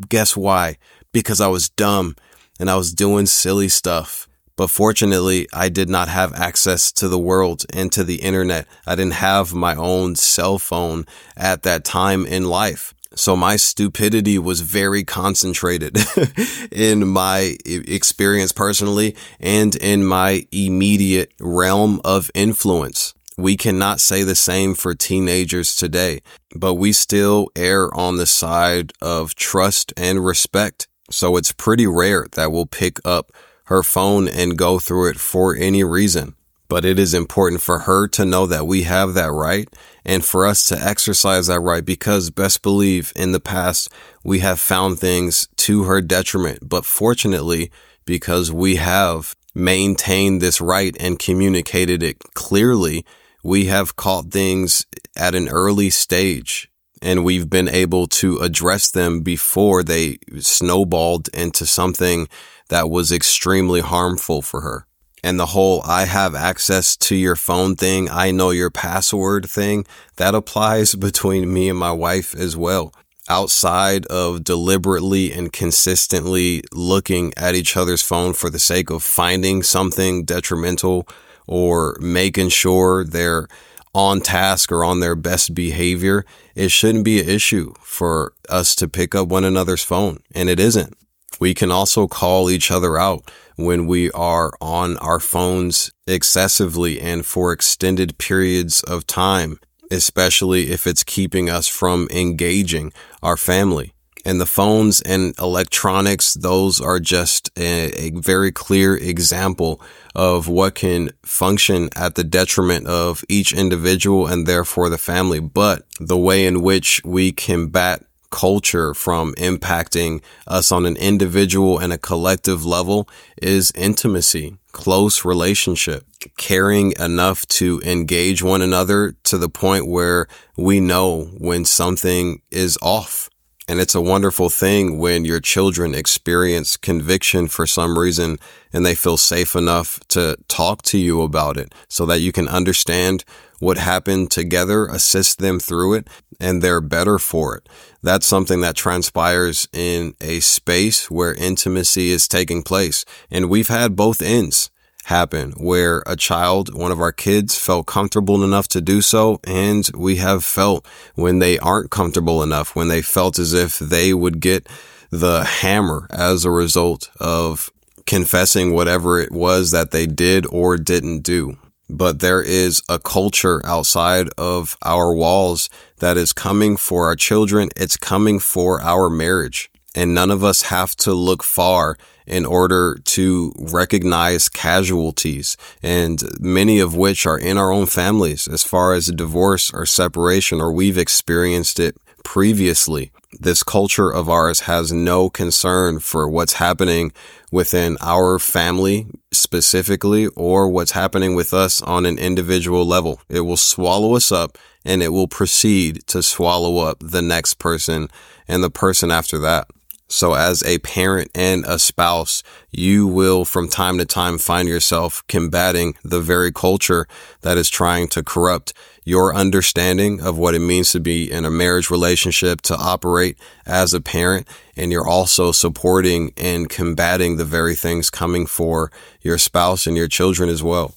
Guess 0.09 0.35
why? 0.35 0.77
Because 1.11 1.39
I 1.39 1.47
was 1.47 1.69
dumb 1.69 2.15
and 2.59 2.69
I 2.69 2.75
was 2.75 2.93
doing 2.93 3.25
silly 3.25 3.69
stuff. 3.69 4.27
But 4.55 4.69
fortunately, 4.69 5.47
I 5.51 5.69
did 5.69 5.89
not 5.89 6.09
have 6.09 6.33
access 6.33 6.91
to 6.93 7.07
the 7.07 7.17
world 7.19 7.65
and 7.73 7.91
to 7.91 8.03
the 8.03 8.21
internet. 8.21 8.67
I 8.85 8.95
didn't 8.95 9.13
have 9.13 9.53
my 9.53 9.75
own 9.75 10.15
cell 10.15 10.59
phone 10.59 11.05
at 11.35 11.63
that 11.63 11.83
time 11.83 12.25
in 12.25 12.45
life. 12.45 12.93
So 13.15 13.35
my 13.35 13.55
stupidity 13.57 14.39
was 14.39 14.61
very 14.61 15.03
concentrated 15.03 15.97
in 16.71 17.07
my 17.07 17.57
experience 17.65 18.51
personally 18.51 19.15
and 19.39 19.75
in 19.75 20.03
my 20.03 20.47
immediate 20.51 21.33
realm 21.39 22.01
of 22.03 22.31
influence. 22.33 23.13
We 23.37 23.57
cannot 23.57 23.99
say 23.99 24.23
the 24.23 24.35
same 24.35 24.75
for 24.75 24.93
teenagers 24.93 25.75
today, 25.75 26.21
but 26.55 26.75
we 26.75 26.93
still 26.93 27.49
err 27.55 27.93
on 27.95 28.17
the 28.17 28.27
side 28.27 28.93
of 29.01 29.35
trust 29.35 29.91
and 29.97 30.23
respect. 30.23 30.87
So 31.09 31.37
it's 31.37 31.51
pretty 31.51 31.87
rare 31.87 32.27
that 32.33 32.51
we'll 32.51 32.67
pick 32.67 32.99
up 33.05 33.31
her 33.65 33.83
phone 33.83 34.27
and 34.27 34.57
go 34.57 34.77
through 34.79 35.09
it 35.09 35.19
for 35.19 35.55
any 35.55 35.83
reason. 35.83 36.35
But 36.67 36.85
it 36.85 36.97
is 36.97 37.13
important 37.13 37.61
for 37.61 37.79
her 37.79 38.07
to 38.09 38.25
know 38.25 38.45
that 38.47 38.65
we 38.65 38.83
have 38.83 39.13
that 39.13 39.31
right 39.31 39.67
and 40.05 40.23
for 40.23 40.45
us 40.45 40.63
to 40.69 40.75
exercise 40.79 41.47
that 41.47 41.59
right 41.59 41.85
because 41.85 42.29
best 42.29 42.61
believe 42.61 43.13
in 43.15 43.31
the 43.31 43.39
past 43.39 43.89
we 44.23 44.39
have 44.39 44.59
found 44.59 44.99
things 44.99 45.47
to 45.57 45.83
her 45.83 46.01
detriment. 46.01 46.67
But 46.67 46.85
fortunately, 46.85 47.71
because 48.05 48.51
we 48.51 48.77
have 48.77 49.35
maintained 49.53 50.41
this 50.41 50.59
right 50.59 50.95
and 50.99 51.19
communicated 51.19 52.01
it 52.01 52.17
clearly, 52.33 53.05
we 53.43 53.65
have 53.65 53.95
caught 53.95 54.31
things 54.31 54.85
at 55.15 55.35
an 55.35 55.49
early 55.49 55.89
stage 55.89 56.69
and 57.03 57.25
we've 57.25 57.49
been 57.49 57.67
able 57.67 58.07
to 58.07 58.37
address 58.37 58.89
them 58.89 59.19
before 59.21 59.83
they 59.83 60.17
snowballed 60.39 61.27
into 61.33 61.65
something 61.65 62.29
that 62.69 62.89
was 62.89 63.11
extremely 63.11 63.81
harmful 63.81 64.41
for 64.41 64.61
her. 64.61 64.87
And 65.23 65.39
the 65.39 65.47
whole 65.47 65.81
I 65.85 66.05
have 66.05 66.35
access 66.35 66.97
to 66.97 67.15
your 67.15 67.37
phone 67.37 67.75
thing, 67.75 68.09
I 68.09 68.31
know 68.31 68.49
your 68.51 68.69
password 68.69 69.49
thing, 69.49 69.85
that 70.17 70.35
applies 70.35 70.95
between 71.09 71.53
me 71.53 71.69
and 71.69 71.79
my 71.79 71.91
wife 71.91 72.35
as 72.35 72.57
well. 72.57 72.93
Outside 73.29 74.05
of 74.07 74.43
deliberately 74.43 75.31
and 75.31 75.53
consistently 75.53 76.61
looking 76.73 77.33
at 77.37 77.55
each 77.55 77.77
other's 77.77 78.01
phone 78.01 78.33
for 78.33 78.49
the 78.49 78.59
sake 78.59 78.89
of 78.89 79.01
finding 79.01 79.63
something 79.63 80.25
detrimental 80.25 81.07
or 81.47 81.95
making 82.01 82.49
sure 82.49 83.05
they're 83.05 83.47
on 83.95 84.19
task 84.19 84.71
or 84.73 84.83
on 84.83 84.99
their 84.99 85.15
best 85.15 85.53
behavior, 85.55 86.25
it 86.53 86.69
shouldn't 86.69 87.05
be 87.05 87.21
an 87.21 87.29
issue 87.29 87.73
for 87.79 88.33
us 88.49 88.75
to 88.75 88.89
pick 88.89 89.15
up 89.15 89.29
one 89.29 89.45
another's 89.45 89.83
phone. 89.83 90.19
And 90.35 90.49
it 90.49 90.59
isn't. 90.59 90.97
We 91.39 91.53
can 91.53 91.71
also 91.71 92.07
call 92.07 92.49
each 92.49 92.71
other 92.71 92.97
out 92.97 93.29
when 93.55 93.87
we 93.87 94.11
are 94.11 94.51
on 94.61 94.97
our 94.97 95.19
phones 95.19 95.91
excessively 96.07 96.99
and 96.99 97.25
for 97.25 97.51
extended 97.51 98.17
periods 98.17 98.81
of 98.83 99.07
time, 99.07 99.59
especially 99.91 100.71
if 100.71 100.87
it's 100.87 101.03
keeping 101.03 101.49
us 101.49 101.67
from 101.67 102.07
engaging 102.11 102.91
our 103.21 103.37
family. 103.37 103.93
And 104.25 104.39
the 104.39 104.45
phones 104.45 105.01
and 105.01 105.37
electronics, 105.37 106.33
those 106.33 106.79
are 106.79 106.99
just 106.99 107.51
a, 107.57 107.91
a, 107.99 108.11
very 108.11 108.53
clear 108.53 108.95
example 108.95 109.81
of 110.15 110.47
what 110.47 110.75
can 110.75 111.11
function 111.23 111.89
at 111.93 112.15
the 112.15 112.23
detriment 112.23 112.87
of 112.87 113.25
each 113.27 113.51
individual 113.51 114.25
and 114.27 114.47
therefore 114.47 114.87
the 114.87 114.97
family. 114.97 115.41
But 115.41 115.85
the 115.99 116.17
way 116.17 116.45
in 116.45 116.61
which 116.61 117.01
we 117.03 117.33
combat 117.33 118.05
culture 118.33 118.95
from 118.95 119.35
impacting 119.35 120.19
us 120.47 120.71
on 120.71 120.87
an 120.87 120.97
individual 120.97 121.77
and 121.77 121.93
a 121.93 121.99
collective 121.99 122.65
level 122.65 123.07
is 123.39 123.71
intimacy, 123.75 124.57
close 124.71 125.23
relationship, 125.23 126.03
caring 126.35 126.93
enough 126.99 127.45
to 127.45 127.79
engage 127.85 128.41
one 128.41 128.63
another 128.63 129.13
to 129.23 129.37
the 129.37 129.49
point 129.49 129.87
where 129.87 130.25
we 130.57 130.79
know 130.79 131.25
when 131.37 131.63
something 131.63 132.41
is 132.49 132.75
off. 132.81 133.29
And 133.67 133.79
it's 133.79 133.95
a 133.95 134.01
wonderful 134.01 134.49
thing 134.49 134.97
when 134.97 135.25
your 135.25 135.39
children 135.39 135.93
experience 135.93 136.75
conviction 136.75 137.47
for 137.47 137.67
some 137.67 137.99
reason 137.99 138.39
and 138.73 138.83
they 138.83 138.95
feel 138.95 139.15
safe 139.15 139.55
enough 139.55 139.99
to 140.09 140.37
talk 140.47 140.81
to 140.81 140.97
you 140.97 141.21
about 141.21 141.57
it 141.57 141.73
so 141.87 142.07
that 142.07 142.19
you 142.19 142.31
can 142.31 142.47
understand 142.47 143.23
what 143.63 143.77
happened 143.77 144.29
together, 144.29 144.85
assist 144.85 145.39
them 145.39 145.59
through 145.59 145.95
it, 145.95 146.07
and 146.39 146.61
they're 146.61 146.81
better 146.81 147.17
for 147.17 147.55
it. 147.55 147.69
That's 148.01 148.25
something 148.25 148.61
that 148.61 148.75
transpires 148.75 149.67
in 149.71 150.13
a 150.19 150.41
space 150.41 151.09
where 151.09 151.33
intimacy 151.33 152.09
is 152.09 152.27
taking 152.27 152.63
place. 152.63 153.05
And 153.31 153.49
we've 153.49 153.69
had 153.69 153.95
both 153.95 154.21
ends 154.21 154.69
happen 155.05 155.51
where 155.57 156.03
a 156.05 156.15
child, 156.15 156.73
one 156.73 156.91
of 156.91 157.01
our 157.01 157.11
kids 157.11 157.57
felt 157.57 157.87
comfortable 157.87 158.43
enough 158.43 158.67
to 158.69 158.81
do 158.81 159.01
so. 159.01 159.39
And 159.45 159.89
we 159.95 160.17
have 160.17 160.43
felt 160.43 160.85
when 161.15 161.39
they 161.39 161.57
aren't 161.59 161.91
comfortable 161.91 162.43
enough, 162.43 162.75
when 162.75 162.87
they 162.87 163.01
felt 163.01 163.39
as 163.39 163.53
if 163.53 163.79
they 163.79 164.13
would 164.13 164.39
get 164.39 164.67
the 165.09 165.43
hammer 165.43 166.07
as 166.09 166.43
a 166.43 166.51
result 166.51 167.09
of 167.19 167.71
confessing 168.05 168.73
whatever 168.73 169.19
it 169.19 169.31
was 169.31 169.71
that 169.71 169.91
they 169.91 170.05
did 170.05 170.45
or 170.47 170.77
didn't 170.77 171.21
do. 171.21 171.57
But 171.89 172.19
there 172.19 172.41
is 172.41 172.81
a 172.89 172.99
culture 172.99 173.61
outside 173.65 174.29
of 174.37 174.77
our 174.83 175.13
walls 175.13 175.69
that 175.99 176.17
is 176.17 176.33
coming 176.33 176.77
for 176.77 177.05
our 177.05 177.15
children. 177.15 177.69
It's 177.75 177.97
coming 177.97 178.39
for 178.39 178.81
our 178.81 179.09
marriage. 179.09 179.69
And 179.95 180.15
none 180.15 180.31
of 180.31 180.43
us 180.43 180.63
have 180.63 180.95
to 180.97 181.13
look 181.13 181.43
far 181.43 181.97
in 182.25 182.45
order 182.45 182.97
to 183.03 183.53
recognize 183.57 184.49
casualties 184.49 185.57
and 185.81 186.23
many 186.39 186.79
of 186.79 186.95
which 186.95 187.25
are 187.25 187.37
in 187.37 187.57
our 187.57 187.71
own 187.71 187.85
families 187.85 188.47
as 188.47 188.63
far 188.63 188.93
as 188.93 189.07
divorce 189.07 189.71
or 189.73 189.85
separation 189.85 190.61
or 190.61 190.71
we've 190.71 190.97
experienced 190.97 191.79
it 191.79 191.95
previously. 192.23 193.11
This 193.39 193.63
culture 193.63 194.09
of 194.09 194.29
ours 194.29 194.61
has 194.61 194.91
no 194.91 195.29
concern 195.29 195.99
for 195.99 196.27
what's 196.29 196.53
happening 196.53 197.11
within 197.51 197.97
our 198.01 198.39
family 198.39 199.07
specifically 199.31 200.27
or 200.27 200.69
what's 200.69 200.91
happening 200.91 201.35
with 201.35 201.53
us 201.53 201.81
on 201.81 202.05
an 202.05 202.17
individual 202.17 202.85
level. 202.85 203.19
It 203.29 203.41
will 203.41 203.57
swallow 203.57 204.15
us 204.15 204.31
up 204.31 204.57
and 204.85 205.01
it 205.01 205.09
will 205.09 205.27
proceed 205.27 206.05
to 206.07 206.21
swallow 206.21 206.79
up 206.79 206.97
the 206.99 207.21
next 207.21 207.55
person 207.55 208.09
and 208.47 208.63
the 208.63 208.71
person 208.71 209.11
after 209.11 209.37
that. 209.39 209.67
So 210.13 210.35
as 210.35 210.61
a 210.61 210.77
parent 210.77 211.31
and 211.33 211.65
a 211.65 211.79
spouse, 211.79 212.43
you 212.69 213.07
will 213.07 213.45
from 213.45 213.67
time 213.67 213.97
to 213.97 214.05
time 214.05 214.37
find 214.37 214.69
yourself 214.69 215.23
combating 215.27 215.95
the 216.03 216.21
very 216.21 216.51
culture 216.51 217.07
that 217.41 217.57
is 217.57 217.67
trying 217.67 218.09
to 218.09 218.21
corrupt 218.21 218.73
your 219.03 219.33
understanding 219.33 220.21
of 220.21 220.37
what 220.37 220.53
it 220.53 220.59
means 220.59 220.91
to 220.91 220.99
be 220.99 221.31
in 221.31 221.45
a 221.45 221.49
marriage 221.49 221.89
relationship, 221.89 222.61
to 222.61 222.75
operate 222.75 223.39
as 223.65 223.91
a 223.95 223.99
parent. 223.99 224.47
And 224.77 224.91
you're 224.91 225.07
also 225.07 225.51
supporting 225.51 226.31
and 226.37 226.69
combating 226.69 227.37
the 227.37 227.43
very 227.43 227.73
things 227.73 228.11
coming 228.11 228.45
for 228.45 228.91
your 229.23 229.39
spouse 229.39 229.87
and 229.87 229.97
your 229.97 230.07
children 230.07 230.47
as 230.47 230.61
well. 230.61 230.93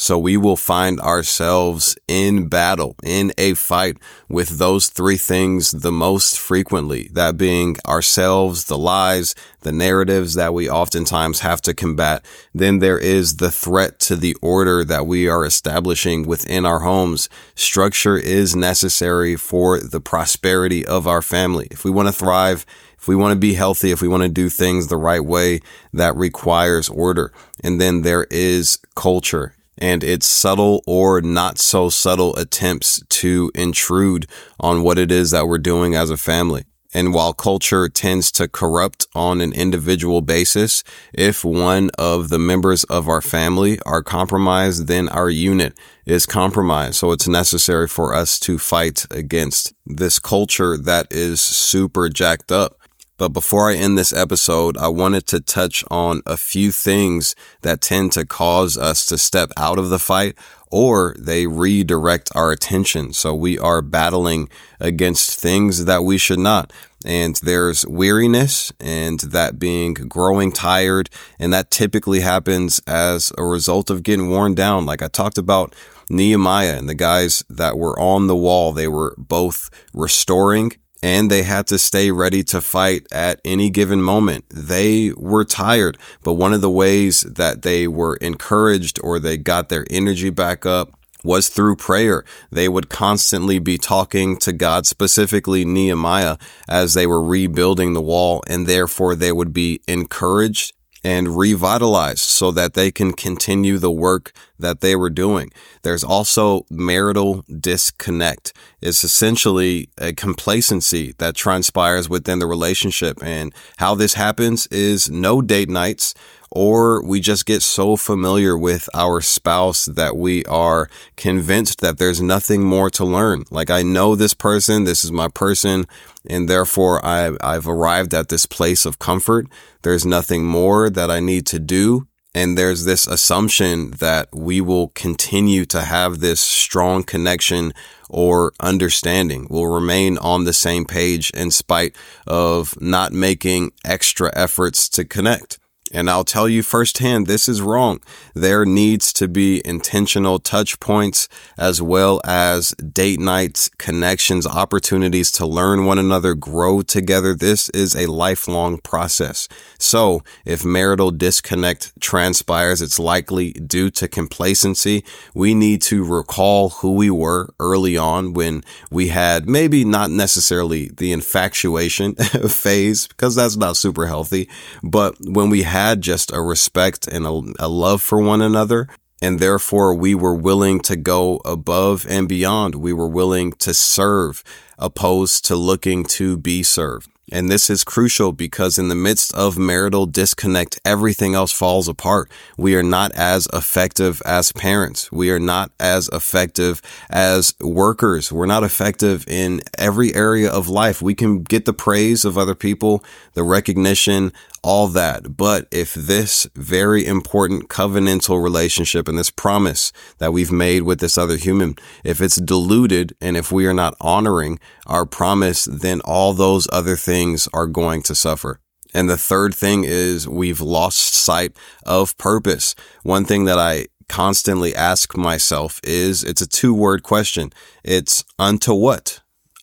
So 0.00 0.16
we 0.16 0.38
will 0.38 0.56
find 0.56 0.98
ourselves 0.98 1.94
in 2.08 2.48
battle, 2.48 2.96
in 3.02 3.32
a 3.36 3.52
fight 3.52 3.98
with 4.30 4.56
those 4.56 4.88
three 4.88 5.18
things 5.18 5.72
the 5.72 5.92
most 5.92 6.38
frequently. 6.38 7.10
That 7.12 7.36
being 7.36 7.76
ourselves, 7.86 8.64
the 8.64 8.78
lies, 8.78 9.34
the 9.60 9.72
narratives 9.72 10.32
that 10.34 10.54
we 10.54 10.70
oftentimes 10.70 11.40
have 11.40 11.60
to 11.60 11.74
combat. 11.74 12.24
Then 12.54 12.78
there 12.78 12.98
is 12.98 13.36
the 13.36 13.50
threat 13.50 13.98
to 14.00 14.16
the 14.16 14.34
order 14.40 14.84
that 14.84 15.06
we 15.06 15.28
are 15.28 15.44
establishing 15.44 16.26
within 16.26 16.64
our 16.64 16.78
homes. 16.78 17.28
Structure 17.54 18.16
is 18.16 18.56
necessary 18.56 19.36
for 19.36 19.80
the 19.80 20.00
prosperity 20.00 20.84
of 20.86 21.06
our 21.06 21.20
family. 21.20 21.68
If 21.70 21.84
we 21.84 21.90
want 21.90 22.08
to 22.08 22.12
thrive, 22.12 22.64
if 22.96 23.06
we 23.06 23.16
want 23.16 23.32
to 23.32 23.38
be 23.38 23.52
healthy, 23.52 23.90
if 23.90 24.00
we 24.00 24.08
want 24.08 24.22
to 24.22 24.30
do 24.30 24.48
things 24.48 24.86
the 24.86 24.96
right 24.96 25.22
way, 25.22 25.60
that 25.92 26.16
requires 26.16 26.88
order. 26.88 27.34
And 27.62 27.78
then 27.78 28.00
there 28.00 28.26
is 28.30 28.78
culture 28.94 29.56
and 29.80 30.04
its 30.04 30.26
subtle 30.26 30.82
or 30.86 31.20
not 31.20 31.58
so 31.58 31.88
subtle 31.88 32.36
attempts 32.36 33.02
to 33.08 33.50
intrude 33.54 34.26
on 34.58 34.82
what 34.82 34.98
it 34.98 35.10
is 35.10 35.30
that 35.30 35.46
we're 35.46 35.58
doing 35.58 35.94
as 35.94 36.10
a 36.10 36.16
family. 36.16 36.64
And 36.92 37.14
while 37.14 37.32
culture 37.32 37.88
tends 37.88 38.32
to 38.32 38.48
corrupt 38.48 39.06
on 39.14 39.40
an 39.40 39.52
individual 39.52 40.22
basis, 40.22 40.82
if 41.14 41.44
one 41.44 41.90
of 41.96 42.30
the 42.30 42.38
members 42.38 42.82
of 42.84 43.08
our 43.08 43.20
family 43.20 43.78
are 43.86 44.02
compromised, 44.02 44.88
then 44.88 45.08
our 45.08 45.30
unit 45.30 45.78
is 46.04 46.26
compromised. 46.26 46.96
So 46.96 47.12
it's 47.12 47.28
necessary 47.28 47.86
for 47.86 48.12
us 48.12 48.40
to 48.40 48.58
fight 48.58 49.06
against 49.10 49.72
this 49.86 50.18
culture 50.18 50.76
that 50.76 51.06
is 51.12 51.40
super 51.40 52.08
jacked 52.08 52.50
up. 52.50 52.79
But 53.20 53.34
before 53.34 53.70
I 53.70 53.74
end 53.74 53.98
this 53.98 54.14
episode, 54.14 54.78
I 54.78 54.88
wanted 54.88 55.26
to 55.26 55.40
touch 55.40 55.84
on 55.90 56.22
a 56.24 56.38
few 56.38 56.72
things 56.72 57.36
that 57.60 57.82
tend 57.82 58.12
to 58.12 58.24
cause 58.24 58.78
us 58.78 59.04
to 59.04 59.18
step 59.18 59.50
out 59.58 59.78
of 59.78 59.90
the 59.90 59.98
fight 59.98 60.38
or 60.70 61.14
they 61.18 61.46
redirect 61.46 62.30
our 62.34 62.50
attention. 62.50 63.12
So 63.12 63.34
we 63.34 63.58
are 63.58 63.82
battling 63.82 64.48
against 64.80 65.38
things 65.38 65.84
that 65.84 66.02
we 66.02 66.16
should 66.16 66.38
not. 66.38 66.72
And 67.04 67.36
there's 67.36 67.86
weariness 67.86 68.72
and 68.80 69.20
that 69.20 69.58
being 69.58 69.92
growing 69.92 70.50
tired. 70.50 71.10
And 71.38 71.52
that 71.52 71.70
typically 71.70 72.20
happens 72.20 72.80
as 72.86 73.32
a 73.36 73.44
result 73.44 73.90
of 73.90 74.02
getting 74.02 74.30
worn 74.30 74.54
down. 74.54 74.86
Like 74.86 75.02
I 75.02 75.08
talked 75.08 75.36
about 75.36 75.74
Nehemiah 76.08 76.78
and 76.78 76.88
the 76.88 76.94
guys 76.94 77.44
that 77.50 77.76
were 77.76 78.00
on 78.00 78.28
the 78.28 78.36
wall, 78.36 78.72
they 78.72 78.88
were 78.88 79.14
both 79.18 79.68
restoring 79.92 80.72
and 81.02 81.30
they 81.30 81.42
had 81.42 81.66
to 81.68 81.78
stay 81.78 82.10
ready 82.10 82.42
to 82.44 82.60
fight 82.60 83.06
at 83.10 83.40
any 83.44 83.70
given 83.70 84.02
moment. 84.02 84.44
They 84.50 85.12
were 85.16 85.44
tired, 85.44 85.98
but 86.22 86.34
one 86.34 86.52
of 86.52 86.60
the 86.60 86.70
ways 86.70 87.22
that 87.22 87.62
they 87.62 87.88
were 87.88 88.16
encouraged 88.16 88.98
or 89.02 89.18
they 89.18 89.36
got 89.36 89.68
their 89.68 89.86
energy 89.90 90.30
back 90.30 90.66
up 90.66 90.90
was 91.22 91.48
through 91.48 91.76
prayer. 91.76 92.24
They 92.50 92.68
would 92.68 92.88
constantly 92.88 93.58
be 93.58 93.78
talking 93.78 94.36
to 94.38 94.52
God, 94.52 94.86
specifically 94.86 95.64
Nehemiah, 95.64 96.38
as 96.68 96.94
they 96.94 97.06
were 97.06 97.22
rebuilding 97.22 97.92
the 97.92 98.00
wall, 98.00 98.42
and 98.46 98.66
therefore 98.66 99.14
they 99.14 99.32
would 99.32 99.52
be 99.52 99.80
encouraged 99.86 100.72
and 101.02 101.36
revitalized 101.36 102.18
so 102.18 102.50
that 102.50 102.74
they 102.74 102.90
can 102.90 103.12
continue 103.12 103.78
the 103.78 103.90
work 103.90 104.32
that 104.58 104.80
they 104.80 104.94
were 104.94 105.10
doing. 105.10 105.50
There's 105.82 106.04
also 106.04 106.66
marital 106.70 107.42
disconnect. 107.42 108.52
It's 108.80 109.02
essentially 109.02 109.88
a 109.98 110.12
complacency 110.12 111.14
that 111.18 111.34
transpires 111.34 112.08
within 112.08 112.38
the 112.38 112.46
relationship. 112.46 113.22
And 113.22 113.54
how 113.78 113.94
this 113.94 114.14
happens 114.14 114.66
is 114.68 115.10
no 115.10 115.40
date 115.40 115.70
nights 115.70 116.14
or 116.50 117.02
we 117.04 117.20
just 117.20 117.46
get 117.46 117.62
so 117.62 117.96
familiar 117.96 118.56
with 118.56 118.88
our 118.94 119.20
spouse 119.20 119.84
that 119.86 120.16
we 120.16 120.44
are 120.46 120.88
convinced 121.16 121.80
that 121.80 121.98
there's 121.98 122.20
nothing 122.20 122.62
more 122.62 122.90
to 122.90 123.04
learn. 123.04 123.44
Like 123.50 123.70
I 123.70 123.82
know 123.82 124.14
this 124.14 124.34
person, 124.34 124.84
this 124.84 125.04
is 125.04 125.12
my 125.12 125.28
person, 125.28 125.86
and 126.28 126.48
therefore 126.48 127.04
I, 127.04 127.36
I've 127.40 127.68
arrived 127.68 128.14
at 128.14 128.28
this 128.28 128.46
place 128.46 128.84
of 128.84 128.98
comfort. 128.98 129.46
There's 129.82 130.04
nothing 130.04 130.44
more 130.44 130.90
that 130.90 131.10
I 131.10 131.20
need 131.20 131.46
to 131.46 131.58
do. 131.58 132.06
And 132.32 132.56
there's 132.56 132.84
this 132.84 133.08
assumption 133.08 133.90
that 133.92 134.28
we 134.32 134.60
will 134.60 134.88
continue 134.88 135.64
to 135.66 135.82
have 135.82 136.20
this 136.20 136.40
strong 136.40 137.02
connection 137.02 137.72
or 138.08 138.52
understanding. 138.60 139.48
We'll 139.50 139.66
remain 139.66 140.16
on 140.18 140.44
the 140.44 140.52
same 140.52 140.84
page 140.84 141.30
in 141.30 141.50
spite 141.50 141.96
of 142.28 142.80
not 142.80 143.12
making 143.12 143.72
extra 143.84 144.30
efforts 144.36 144.88
to 144.90 145.04
connect. 145.04 145.58
And 145.92 146.08
I'll 146.08 146.24
tell 146.24 146.48
you 146.48 146.62
firsthand, 146.62 147.26
this 147.26 147.48
is 147.48 147.60
wrong. 147.60 148.00
There 148.34 148.64
needs 148.64 149.12
to 149.14 149.26
be 149.26 149.60
intentional 149.64 150.38
touch 150.38 150.78
points 150.78 151.28
as 151.58 151.82
well 151.82 152.20
as 152.24 152.70
date 152.74 153.18
nights, 153.18 153.68
connections, 153.78 154.46
opportunities 154.46 155.32
to 155.32 155.46
learn 155.46 155.86
one 155.86 155.98
another, 155.98 156.34
grow 156.34 156.82
together. 156.82 157.34
This 157.34 157.68
is 157.70 157.96
a 157.96 158.06
lifelong 158.06 158.78
process. 158.78 159.48
So 159.78 160.22
if 160.44 160.64
marital 160.64 161.10
disconnect 161.10 161.92
transpires, 162.00 162.80
it's 162.80 163.00
likely 163.00 163.52
due 163.52 163.90
to 163.90 164.06
complacency. 164.06 165.04
We 165.34 165.54
need 165.54 165.82
to 165.82 166.04
recall 166.04 166.70
who 166.70 166.92
we 166.92 167.10
were 167.10 167.52
early 167.58 167.96
on 167.96 168.32
when 168.32 168.62
we 168.92 169.08
had 169.08 169.48
maybe 169.48 169.84
not 169.84 170.10
necessarily 170.10 170.88
the 170.88 171.10
infatuation 171.10 172.14
phase 172.48 173.08
because 173.08 173.34
that's 173.34 173.56
not 173.56 173.76
super 173.76 174.06
healthy, 174.06 174.48
but 174.84 175.16
when 175.20 175.50
we 175.50 175.62
had 175.62 175.79
had 175.80 176.00
just 176.02 176.32
a 176.32 176.40
respect 176.40 177.06
and 177.06 177.26
a, 177.26 177.42
a 177.58 177.68
love 177.68 178.02
for 178.02 178.20
one 178.20 178.42
another. 178.42 178.88
And 179.22 179.38
therefore, 179.38 179.94
we 179.94 180.14
were 180.14 180.34
willing 180.34 180.80
to 180.80 180.96
go 180.96 181.40
above 181.44 182.06
and 182.08 182.28
beyond. 182.28 182.74
We 182.76 182.92
were 182.92 183.08
willing 183.08 183.52
to 183.54 183.74
serve 183.74 184.42
opposed 184.78 185.44
to 185.46 185.56
looking 185.56 186.04
to 186.04 186.38
be 186.38 186.62
served. 186.62 187.10
And 187.32 187.48
this 187.48 187.70
is 187.70 187.84
crucial 187.84 188.32
because 188.32 188.78
in 188.78 188.88
the 188.88 188.94
midst 188.94 189.32
of 189.34 189.56
marital 189.56 190.06
disconnect, 190.06 190.80
everything 190.84 191.34
else 191.34 191.52
falls 191.52 191.86
apart. 191.86 192.30
We 192.56 192.74
are 192.74 192.82
not 192.82 193.12
as 193.12 193.46
effective 193.52 194.20
as 194.26 194.50
parents. 194.52 195.12
We 195.12 195.30
are 195.30 195.38
not 195.38 195.70
as 195.78 196.08
effective 196.12 196.82
as 197.08 197.54
workers. 197.60 198.32
We're 198.32 198.46
not 198.46 198.64
effective 198.64 199.24
in 199.28 199.62
every 199.78 200.14
area 200.14 200.50
of 200.50 200.68
life. 200.68 201.00
We 201.00 201.14
can 201.14 201.42
get 201.42 201.66
the 201.66 201.72
praise 201.72 202.24
of 202.24 202.36
other 202.36 202.56
people, 202.56 203.04
the 203.34 203.44
recognition, 203.44 204.32
all 204.62 204.88
that. 204.88 205.36
But 205.36 205.66
if 205.70 205.94
this 205.94 206.46
very 206.54 207.06
important 207.06 207.68
covenantal 207.68 208.42
relationship 208.42 209.08
and 209.08 209.18
this 209.18 209.30
promise 209.30 209.92
that 210.18 210.32
we've 210.32 210.52
made 210.52 210.82
with 210.82 211.00
this 211.00 211.16
other 211.16 211.36
human, 211.36 211.76
if 212.04 212.20
it's 212.20 212.36
diluted 212.36 213.14
and 213.20 213.36
if 213.36 213.50
we 213.50 213.66
are 213.66 213.74
not 213.74 213.94
honoring 214.00 214.58
our 214.86 215.06
promise, 215.06 215.64
then 215.64 216.00
all 216.02 216.32
those 216.32 216.68
other 216.72 216.96
things 216.96 217.48
are 217.52 217.66
going 217.66 218.02
to 218.02 218.14
suffer. 218.14 218.60
And 218.92 219.08
the 219.08 219.16
third 219.16 219.54
thing 219.54 219.84
is 219.84 220.28
we've 220.28 220.60
lost 220.60 221.14
sight 221.14 221.56
of 221.86 222.16
purpose. 222.18 222.74
One 223.02 223.24
thing 223.24 223.44
that 223.44 223.58
I 223.58 223.86
constantly 224.08 224.74
ask 224.74 225.16
myself 225.16 225.80
is 225.84 226.24
it's 226.24 226.42
a 226.42 226.48
two 226.48 226.74
word 226.74 227.02
question. 227.02 227.52
It's 227.84 228.24
unto 228.38 228.74
what? 228.74 229.19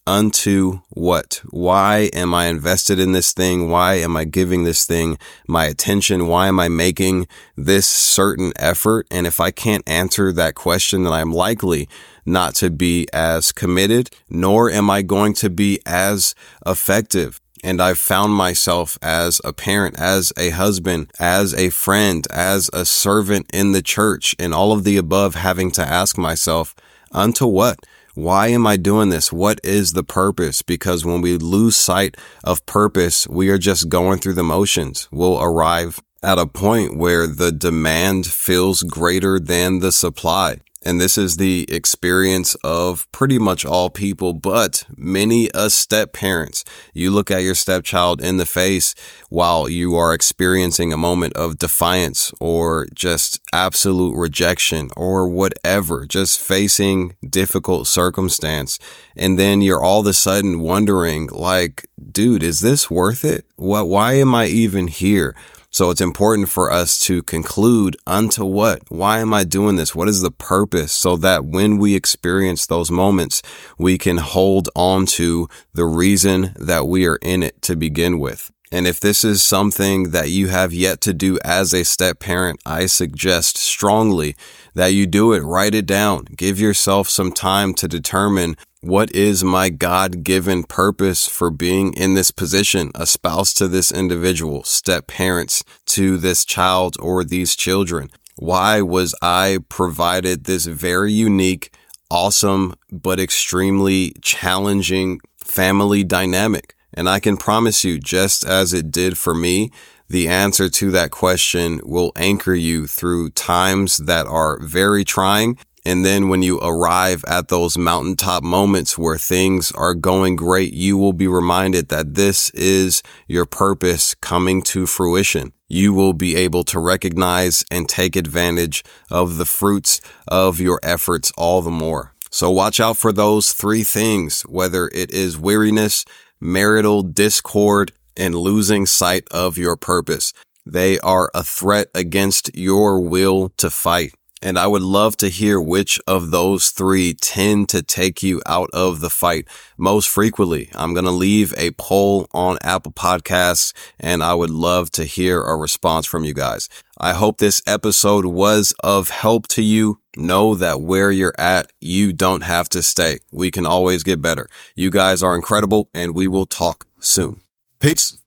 Unto 0.08 0.80
what? 0.90 1.42
Why 1.50 2.10
am 2.14 2.34
I 2.34 2.48
invested 2.48 2.98
in 2.98 3.12
this 3.12 3.34
thing? 3.34 3.70
Why 3.70 3.96
am 3.96 4.16
I 4.16 4.24
giving 4.24 4.64
this 4.64 4.86
thing 4.86 5.18
my 5.48 5.66
attention? 5.66 6.28
Why 6.28 6.48
am 6.48 6.60
I 6.60 6.70
making 6.70 7.28
this 7.58 7.86
certain 7.86 8.54
effort? 8.56 9.06
And 9.12 9.28
if 9.28 9.42
I 9.42 9.52
can't 9.52 9.88
answer 9.88 10.32
that 10.32 10.56
question, 10.56 11.04
then 11.04 11.12
I'm 11.12 11.34
likely 11.34 11.90
not 12.26 12.56
to 12.56 12.70
be 12.70 13.08
as 13.14 13.52
committed, 13.52 14.10
nor 14.30 14.72
am 14.72 14.90
I 14.90 15.02
going 15.02 15.34
to 15.36 15.50
be 15.50 15.80
as 15.86 16.34
effective. 16.66 17.42
And 17.64 17.82
I've 17.82 17.98
found 17.98 18.34
myself 18.34 18.98
as 19.02 19.42
a 19.44 19.52
parent, 19.52 20.00
as 20.00 20.32
a 20.38 20.52
husband, 20.52 21.12
as 21.20 21.54
a 21.54 21.70
friend, 21.70 22.26
as 22.32 22.70
a 22.72 22.86
servant 22.86 23.48
in 23.54 23.74
the 23.74 23.82
church, 23.82 24.36
and 24.40 24.54
all 24.54 24.72
of 24.72 24.86
the 24.86 24.96
above 24.96 25.36
having 25.36 25.72
to 25.72 25.82
ask 25.82 26.18
myself, 26.18 26.76
unto 27.12 27.46
what? 27.46 27.80
Why 28.18 28.48
am 28.48 28.66
I 28.66 28.78
doing 28.78 29.10
this? 29.10 29.32
What 29.32 29.60
is 29.64 29.94
the 29.94 30.04
purpose? 30.04 30.64
Because 30.64 31.06
when 31.06 31.22
we 31.22 31.38
lose 31.38 31.78
sight 31.78 32.18
of 32.44 32.66
purpose, 32.66 33.28
we 33.28 33.50
are 33.50 33.60
just 33.60 33.90
going 33.90 34.18
through 34.18 34.34
the 34.34 34.44
motions. 34.44 35.08
We'll 35.12 35.40
arrive 35.40 36.02
at 36.24 36.40
a 36.40 36.48
point 36.48 36.98
where 36.98 37.28
the 37.28 37.52
demand 37.52 38.26
feels 38.26 38.82
greater 38.82 39.40
than 39.40 39.82
the 39.82 39.92
supply. 39.92 40.62
And 40.88 41.02
this 41.02 41.18
is 41.18 41.36
the 41.36 41.66
experience 41.68 42.56
of 42.64 43.12
pretty 43.12 43.38
much 43.38 43.66
all 43.66 43.90
people, 43.90 44.32
but 44.32 44.86
many 44.96 45.50
a 45.54 45.70
step 45.70 46.14
parents. 46.14 46.64
You 46.94 47.12
look 47.12 47.30
at 47.30 47.44
your 47.44 47.56
stepchild 47.56 48.22
in 48.22 48.38
the 48.38 48.46
face 48.46 48.96
while 49.28 49.68
you 49.68 49.98
are 49.98 50.14
experiencing 50.14 50.94
a 50.94 50.98
moment 50.98 51.36
of 51.36 51.58
defiance 51.58 52.32
or 52.40 52.88
just 52.96 53.42
absolute 53.52 54.16
rejection 54.16 54.88
or 54.96 55.28
whatever, 55.28 56.06
just 56.06 56.40
facing 56.40 57.18
difficult 57.30 57.88
circumstance. 57.88 58.80
And 59.14 59.38
then 59.38 59.62
you're 59.62 59.84
all 59.84 60.00
of 60.00 60.08
a 60.08 60.14
sudden 60.14 60.62
wondering 60.62 61.28
like, 61.34 61.86
dude, 62.14 62.44
is 62.44 62.62
this 62.62 62.90
worth 62.90 63.26
it? 63.26 63.44
What, 63.58 63.90
why 63.90 64.14
am 64.14 64.34
I 64.34 64.46
even 64.46 64.88
here? 64.88 65.36
So 65.78 65.92
it's 65.92 66.02
important 66.02 66.50
for 66.50 66.72
us 66.72 66.98
to 67.02 67.22
conclude 67.22 67.98
unto 68.08 68.44
what? 68.44 68.82
Why 68.90 69.20
am 69.20 69.32
I 69.32 69.44
doing 69.44 69.76
this? 69.76 69.94
What 69.94 70.08
is 70.08 70.22
the 70.22 70.32
purpose? 70.32 70.92
So 70.92 71.16
that 71.18 71.46
when 71.46 71.78
we 71.78 71.94
experience 71.94 72.66
those 72.66 72.90
moments, 72.90 73.44
we 73.78 74.00
can 74.00 74.18
hold 74.18 74.70
on 74.76 75.06
to 75.18 75.48
the 75.76 75.86
reason 75.86 76.56
that 76.56 76.88
we 76.88 77.06
are 77.06 77.18
in 77.18 77.44
it 77.44 77.62
to 77.62 77.76
begin 77.76 78.18
with. 78.18 78.52
And 78.72 78.86
if 78.86 79.00
this 79.00 79.24
is 79.24 79.42
something 79.42 80.12
that 80.12 80.30
you 80.30 80.50
have 80.50 80.74
yet 80.74 81.00
to 81.02 81.14
do 81.14 81.40
as 81.44 81.74
a 81.74 81.86
step 81.86 82.20
parent, 82.20 82.60
I 82.66 82.86
suggest 82.86 83.58
strongly 83.58 84.36
that 84.74 84.88
you 84.88 85.08
do 85.08 85.34
it. 85.34 85.40
Write 85.40 85.74
it 85.74 85.86
down. 85.86 86.26
Give 86.36 86.60
yourself 86.60 87.10
some 87.10 87.32
time 87.32 87.74
to 87.76 87.88
determine 87.88 88.58
what 88.82 89.12
is 89.12 89.44
my 89.44 89.70
God 89.70 90.24
given 90.24 90.64
purpose 90.64 91.28
for 91.28 91.50
being 91.50 91.94
in 91.94 92.14
this 92.14 92.30
position? 92.30 92.92
A 92.94 93.08
spouse 93.08 93.54
to 93.56 93.68
this 93.68 93.92
individual, 93.92 94.64
step 94.64 95.08
parents 95.08 95.64
to 95.88 96.18
this 96.18 96.46
child 96.46 96.96
or 97.00 97.24
these 97.24 97.56
children. 97.56 98.10
Why 98.36 98.82
was 98.82 99.16
I 99.22 99.60
provided 99.68 100.44
this 100.44 100.68
very 100.68 101.12
unique, 101.12 101.74
awesome, 102.12 102.76
but 102.92 103.20
extremely 103.20 104.14
challenging 104.22 105.22
family 105.38 106.04
dynamic? 106.04 106.77
And 106.98 107.08
I 107.08 107.22
can 107.22 107.38
promise 107.38 107.86
you, 107.86 107.98
just 107.98 108.44
as 108.44 108.74
it 108.74 108.92
did 108.92 109.18
for 109.18 109.34
me, 109.34 109.72
the 110.10 110.28
answer 110.28 110.70
to 110.70 110.92
that 110.92 111.12
question 111.12 111.80
will 111.86 112.12
anchor 112.18 112.54
you 112.54 112.88
through 112.88 113.30
times 113.32 113.98
that 113.98 114.28
are 114.28 114.60
very 114.62 115.06
trying 115.06 115.58
and 115.88 116.04
then 116.04 116.28
when 116.28 116.42
you 116.42 116.60
arrive 116.60 117.24
at 117.30 117.48
those 117.48 117.78
mountaintop 117.78 118.44
moments 118.44 118.98
where 118.98 119.18
things 119.18 119.72
are 119.72 119.94
going 119.94 120.36
great, 120.36 120.74
you 120.74 120.98
will 120.98 121.14
be 121.14 121.30
reminded 121.30 121.88
that 121.88 122.16
this 122.16 122.50
is 122.50 123.02
your 123.26 123.46
purpose 123.46 124.14
coming 124.16 124.62
to 124.64 124.86
fruition. 124.86 125.54
You 125.70 125.94
will 125.94 126.12
be 126.12 126.36
able 126.36 126.66
to 126.66 126.80
recognize 126.82 127.64
and 127.72 127.88
take 127.88 128.18
advantage 128.18 128.84
of 129.10 129.38
the 129.38 129.46
fruits 129.46 130.02
of 130.28 130.60
your 130.60 130.82
efforts 130.84 131.32
all 131.38 131.62
the 131.62 131.72
more. 131.72 132.14
So 132.32 132.52
watch 132.52 132.82
out 132.82 132.98
for 132.98 133.14
those 133.14 133.54
three 133.54 133.84
things, 133.84 134.42
whether 134.42 134.90
it 134.94 135.12
is 135.12 135.38
weariness, 135.38 136.04
marital 136.40 137.04
discord, 137.04 137.92
and 138.16 138.34
losing 138.36 138.86
sight 138.86 139.28
of 139.32 139.58
your 139.58 139.76
purpose. 139.76 140.34
They 140.66 141.00
are 141.00 141.30
a 141.34 141.44
threat 141.44 141.90
against 141.94 142.56
your 142.56 143.00
will 143.00 143.50
to 143.58 143.70
fight. 143.70 144.14
And 144.42 144.60
I 144.60 144.68
would 144.68 144.84
love 144.84 145.18
to 145.18 145.30
hear 145.30 145.60
which 145.60 146.00
of 146.06 146.30
those 146.30 146.70
three 146.70 147.14
tend 147.16 147.70
to 147.70 147.82
take 147.82 148.22
you 148.22 148.42
out 148.46 148.70
of 148.72 149.00
the 149.00 149.10
fight 149.10 149.48
most 149.78 150.08
frequently. 150.10 150.70
I'm 150.76 150.94
going 150.94 151.06
to 151.06 151.12
leave 151.12 151.54
a 151.58 151.72
poll 151.72 152.28
on 152.34 152.58
Apple 152.62 152.92
Podcasts 152.92 153.74
and 154.00 154.24
I 154.24 154.36
would 154.36 154.52
love 154.52 154.92
to 154.92 155.06
hear 155.06 155.42
a 155.42 155.56
response 155.56 156.06
from 156.06 156.24
you 156.24 156.34
guys. 156.34 156.70
I 157.00 157.14
hope 157.14 157.38
this 157.38 157.62
episode 157.66 158.26
was 158.26 158.74
of 158.84 159.10
help 159.10 159.48
to 159.50 159.64
you. 159.64 160.00
Know 160.16 160.56
that 160.56 160.82
where 160.82 161.12
you're 161.12 161.36
at, 161.38 161.72
you 161.80 162.14
don't 162.14 162.42
have 162.42 162.70
to 162.70 162.82
stay. 162.84 163.20
We 163.32 163.52
can 163.52 163.66
always 163.66 164.04
get 164.04 164.22
better. 164.22 164.50
You 164.76 164.90
guys 164.90 165.22
are 165.22 165.36
incredible 165.36 165.90
and 165.94 166.16
we 166.16 166.28
will 166.28 166.46
talk 166.48 166.86
soon. 167.00 167.42
Peace. 167.80 168.18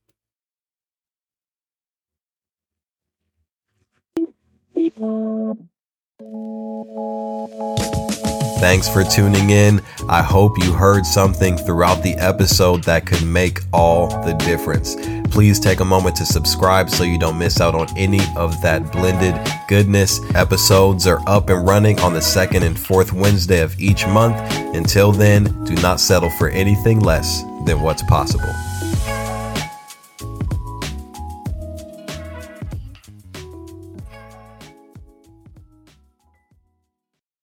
Thanks 8.60 8.88
for 8.88 9.02
tuning 9.02 9.50
in. 9.50 9.80
I 10.08 10.22
hope 10.22 10.52
you 10.58 10.72
heard 10.72 11.04
something 11.04 11.56
throughout 11.56 12.04
the 12.04 12.14
episode 12.14 12.84
that 12.84 13.04
could 13.04 13.26
make 13.26 13.58
all 13.72 14.06
the 14.24 14.34
difference. 14.34 14.94
Please 15.32 15.58
take 15.58 15.80
a 15.80 15.84
moment 15.84 16.14
to 16.16 16.26
subscribe 16.26 16.88
so 16.88 17.02
you 17.02 17.18
don't 17.18 17.38
miss 17.38 17.60
out 17.60 17.74
on 17.74 17.88
any 17.98 18.20
of 18.36 18.60
that 18.62 18.92
blended 18.92 19.34
goodness. 19.66 20.20
Episodes 20.36 21.06
are 21.08 21.20
up 21.26 21.48
and 21.48 21.66
running 21.66 21.98
on 22.00 22.12
the 22.12 22.22
second 22.22 22.62
and 22.62 22.78
fourth 22.78 23.12
Wednesday 23.12 23.60
of 23.60 23.80
each 23.80 24.06
month. 24.06 24.36
Until 24.76 25.10
then, 25.10 25.44
do 25.64 25.74
not 25.76 25.98
settle 25.98 26.30
for 26.30 26.48
anything 26.50 27.00
less 27.00 27.42
than 27.64 27.80
what's 27.80 28.04
possible. 28.04 28.54